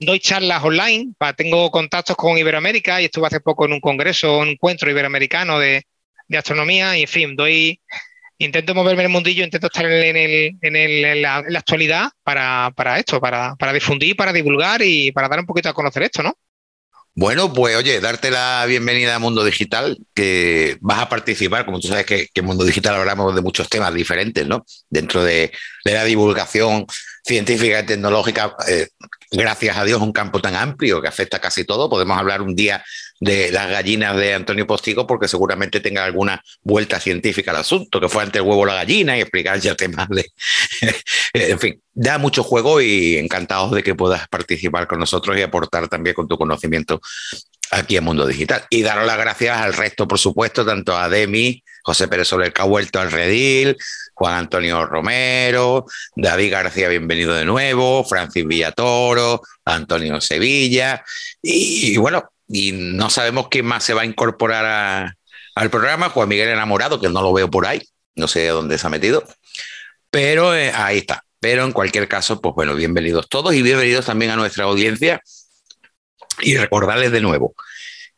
Doy 0.00 0.20
charlas 0.20 0.62
online, 0.62 1.14
tengo 1.34 1.70
contactos 1.70 2.14
con 2.14 2.36
Iberoamérica 2.36 3.00
y 3.00 3.06
estuve 3.06 3.26
hace 3.26 3.40
poco 3.40 3.64
en 3.64 3.72
un 3.72 3.80
congreso, 3.80 4.36
un 4.36 4.48
encuentro 4.48 4.90
iberoamericano 4.90 5.58
de, 5.58 5.86
astronomía 6.36 6.98
y 6.98 7.02
en 7.02 7.08
fin, 7.08 7.36
doy, 7.36 7.80
intento 8.36 8.74
moverme 8.74 9.00
en 9.00 9.06
el 9.06 9.12
mundillo, 9.12 9.44
intento 9.44 9.68
estar 9.68 9.86
en, 9.86 10.14
el, 10.14 10.58
en, 10.60 10.76
el, 10.76 11.04
en, 11.06 11.22
la, 11.22 11.36
actualidad 11.36 12.10
para, 12.22 12.70
esto, 12.98 13.18
para 13.18 13.72
difundir, 13.72 14.14
para 14.14 14.34
divulgar 14.34 14.82
y 14.82 15.10
para 15.12 15.28
dar 15.28 15.40
un 15.40 15.46
poquito 15.46 15.70
a 15.70 15.74
conocer 15.74 16.02
esto, 16.02 16.22
¿no? 16.22 16.36
Bueno, 17.20 17.52
pues 17.52 17.74
oye, 17.74 18.00
darte 18.00 18.30
la 18.30 18.64
bienvenida 18.68 19.16
a 19.16 19.18
Mundo 19.18 19.42
Digital, 19.42 19.98
que 20.14 20.78
vas 20.80 21.00
a 21.00 21.08
participar, 21.08 21.64
como 21.64 21.80
tú 21.80 21.88
sabes 21.88 22.06
que, 22.06 22.28
en 22.32 22.44
Mundo 22.44 22.64
Digital 22.64 22.94
hablamos 22.94 23.34
de 23.34 23.40
muchos 23.40 23.68
temas 23.68 23.92
diferentes, 23.92 24.46
¿no? 24.46 24.64
Dentro 24.88 25.24
de, 25.24 25.50
la 25.82 26.04
divulgación 26.04 26.86
científica 27.24 27.80
y 27.80 27.86
tecnológica, 27.86 28.54
eh, 28.68 28.86
gracias 29.32 29.76
a 29.76 29.82
Dios, 29.82 30.00
un 30.00 30.12
campo 30.12 30.40
tan 30.40 30.54
amplio 30.54 31.02
que 31.02 31.08
afecta 31.08 31.38
a 31.38 31.40
casi 31.40 31.64
todo. 31.64 31.90
Podemos 31.90 32.16
hablar 32.16 32.40
un 32.40 32.54
día 32.54 32.84
de 33.20 33.50
las 33.50 33.68
gallinas 33.68 34.16
de 34.16 34.34
Antonio 34.34 34.66
Postigo 34.66 35.06
porque 35.06 35.28
seguramente 35.28 35.80
tenga 35.80 36.04
alguna 36.04 36.42
vuelta 36.62 37.00
científica 37.00 37.50
al 37.50 37.58
asunto, 37.58 38.00
que 38.00 38.08
fue 38.08 38.22
antes 38.22 38.40
el 38.40 38.46
huevo 38.46 38.64
la 38.64 38.74
gallina 38.74 39.16
y 39.16 39.20
explicar 39.20 39.58
ya 39.60 39.74
temas 39.74 40.08
de... 40.08 40.26
en 41.32 41.58
fin, 41.58 41.82
da 41.92 42.18
mucho 42.18 42.42
juego 42.42 42.80
y 42.80 43.16
encantados 43.16 43.72
de 43.72 43.82
que 43.82 43.94
puedas 43.94 44.28
participar 44.28 44.86
con 44.86 45.00
nosotros 45.00 45.36
y 45.36 45.42
aportar 45.42 45.88
también 45.88 46.14
con 46.14 46.28
tu 46.28 46.36
conocimiento 46.38 47.00
aquí 47.70 47.96
en 47.96 48.04
Mundo 48.04 48.26
Digital. 48.26 48.64
Y 48.70 48.82
dar 48.82 49.04
las 49.04 49.18
gracias 49.18 49.58
al 49.58 49.74
resto, 49.74 50.06
por 50.06 50.18
supuesto, 50.18 50.64
tanto 50.64 50.96
a 50.96 51.08
Demi, 51.08 51.62
José 51.82 52.08
Pérez 52.08 52.28
Soler, 52.28 52.52
que 52.52 52.62
ha 52.62 52.66
vuelto 52.66 53.00
al 53.00 53.10
redil, 53.10 53.76
Juan 54.14 54.34
Antonio 54.34 54.84
Romero, 54.84 55.86
David 56.14 56.52
García, 56.52 56.88
bienvenido 56.88 57.34
de 57.34 57.44
nuevo, 57.44 58.04
Francis 58.04 58.46
Villatoro, 58.46 59.42
Antonio 59.64 60.20
Sevilla, 60.20 61.04
y, 61.42 61.96
bueno, 61.96 62.30
y 62.48 62.72
no 62.72 63.10
sabemos 63.10 63.48
quién 63.48 63.66
más 63.66 63.84
se 63.84 63.94
va 63.94 64.02
a 64.02 64.06
incorporar 64.06 65.14
al 65.54 65.70
programa, 65.70 66.08
Juan 66.08 66.28
Miguel 66.28 66.48
Enamorado, 66.48 67.00
que 67.00 67.08
no 67.08 67.22
lo 67.22 67.32
veo 67.32 67.50
por 67.50 67.66
ahí, 67.66 67.82
no 68.16 68.26
sé 68.26 68.48
dónde 68.48 68.78
se 68.78 68.86
ha 68.86 68.90
metido, 68.90 69.24
pero 70.10 70.54
eh, 70.54 70.72
ahí 70.74 70.98
está. 70.98 71.24
Pero 71.40 71.64
en 71.64 71.72
cualquier 71.72 72.08
caso, 72.08 72.40
pues 72.40 72.54
bueno, 72.54 72.74
bienvenidos 72.74 73.28
todos 73.28 73.54
y 73.54 73.62
bienvenidos 73.62 74.06
también 74.06 74.32
a 74.32 74.36
nuestra 74.36 74.64
audiencia. 74.64 75.20
Y 76.40 76.56
recordarles 76.56 77.12
de 77.12 77.20
nuevo 77.20 77.54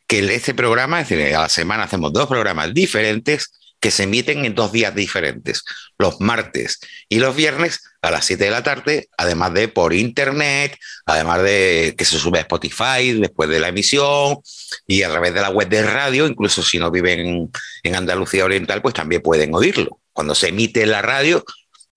que 0.07 0.19
este 0.33 0.53
programa, 0.53 1.01
es 1.01 1.09
decir, 1.09 1.35
a 1.35 1.41
la 1.41 1.49
semana 1.49 1.83
hacemos 1.83 2.11
dos 2.13 2.27
programas 2.27 2.73
diferentes 2.73 3.51
que 3.81 3.91
se 3.91 4.03
emiten 4.03 4.45
en 4.45 4.53
dos 4.53 4.71
días 4.71 4.93
diferentes, 4.93 5.65
los 5.97 6.21
martes 6.21 6.79
y 7.09 7.17
los 7.17 7.35
viernes 7.35 7.81
a 8.03 8.11
las 8.11 8.25
7 8.25 8.45
de 8.45 8.51
la 8.51 8.61
tarde, 8.63 9.09
además 9.17 9.53
de 9.55 9.67
por 9.67 9.93
internet, 9.93 10.77
además 11.05 11.41
de 11.41 11.95
que 11.97 12.05
se 12.05 12.19
sube 12.19 12.37
a 12.37 12.41
Spotify 12.41 13.19
después 13.19 13.49
de 13.49 13.59
la 13.59 13.69
emisión 13.69 14.37
y 14.85 15.01
a 15.01 15.09
través 15.09 15.33
de 15.33 15.41
la 15.41 15.49
web 15.49 15.67
de 15.67 15.83
radio, 15.83 16.27
incluso 16.27 16.61
si 16.61 16.77
no 16.77 16.91
viven 16.91 17.49
en, 17.83 17.95
Andalucía 17.95 18.45
Oriental, 18.45 18.81
pues 18.83 18.93
también 18.93 19.21
pueden 19.21 19.53
oírlo. 19.53 19.99
Cuando 20.13 20.35
se 20.35 20.49
emite 20.49 20.85
la 20.85 21.01
radio 21.01 21.43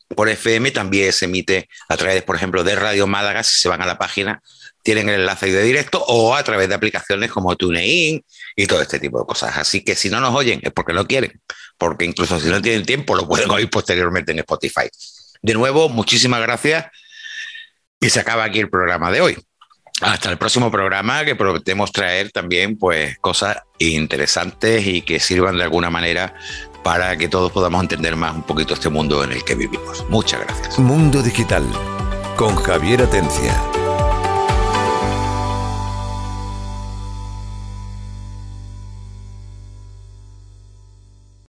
por 0.08 0.28
FM, 0.30 0.70
también 0.70 1.12
se 1.12 1.26
emite 1.26 1.68
a 1.88 1.96
través, 1.98 2.22
por 2.22 2.36
ejemplo, 2.36 2.64
de 2.64 2.76
Radio 2.76 3.06
Málaga, 3.06 3.42
si 3.42 3.58
se 3.60 3.68
van 3.68 3.82
a 3.82 3.86
la 3.86 3.98
página 3.98 4.42
tienen 4.84 5.08
el 5.08 5.20
enlace 5.20 5.50
de 5.50 5.62
directo 5.62 6.04
o 6.06 6.34
a 6.36 6.44
través 6.44 6.68
de 6.68 6.74
aplicaciones 6.74 7.32
como 7.32 7.56
TuneIn 7.56 8.22
y 8.54 8.66
todo 8.66 8.82
este 8.82 9.00
tipo 9.00 9.18
de 9.18 9.26
cosas. 9.26 9.56
Así 9.56 9.82
que 9.82 9.96
si 9.96 10.10
no 10.10 10.20
nos 10.20 10.34
oyen 10.34 10.60
es 10.62 10.72
porque 10.72 10.92
no 10.92 11.06
quieren, 11.06 11.40
porque 11.78 12.04
incluso 12.04 12.38
si 12.38 12.48
no 12.48 12.62
tienen 12.62 12.84
tiempo 12.84 13.16
lo 13.16 13.26
pueden 13.26 13.50
oír 13.50 13.68
posteriormente 13.68 14.30
en 14.30 14.40
Spotify. 14.40 14.88
De 15.42 15.54
nuevo, 15.54 15.88
muchísimas 15.88 16.40
gracias 16.42 16.86
y 17.98 18.10
se 18.10 18.20
acaba 18.20 18.44
aquí 18.44 18.60
el 18.60 18.68
programa 18.68 19.10
de 19.10 19.22
hoy. 19.22 19.38
Hasta 20.00 20.30
el 20.30 20.36
próximo 20.38 20.70
programa 20.70 21.24
que 21.24 21.34
prometemos 21.34 21.90
traer 21.90 22.30
también 22.30 22.76
pues 22.76 23.16
cosas 23.18 23.58
interesantes 23.78 24.86
y 24.86 25.02
que 25.02 25.18
sirvan 25.18 25.56
de 25.56 25.64
alguna 25.64 25.88
manera 25.88 26.34
para 26.82 27.16
que 27.16 27.28
todos 27.28 27.50
podamos 27.50 27.80
entender 27.80 28.16
más 28.16 28.34
un 28.34 28.42
poquito 28.42 28.74
este 28.74 28.90
mundo 28.90 29.24
en 29.24 29.32
el 29.32 29.44
que 29.44 29.54
vivimos. 29.54 30.04
Muchas 30.10 30.40
gracias. 30.40 30.78
Mundo 30.78 31.22
Digital 31.22 31.64
con 32.36 32.54
Javier 32.56 33.02
Atencia. 33.02 33.83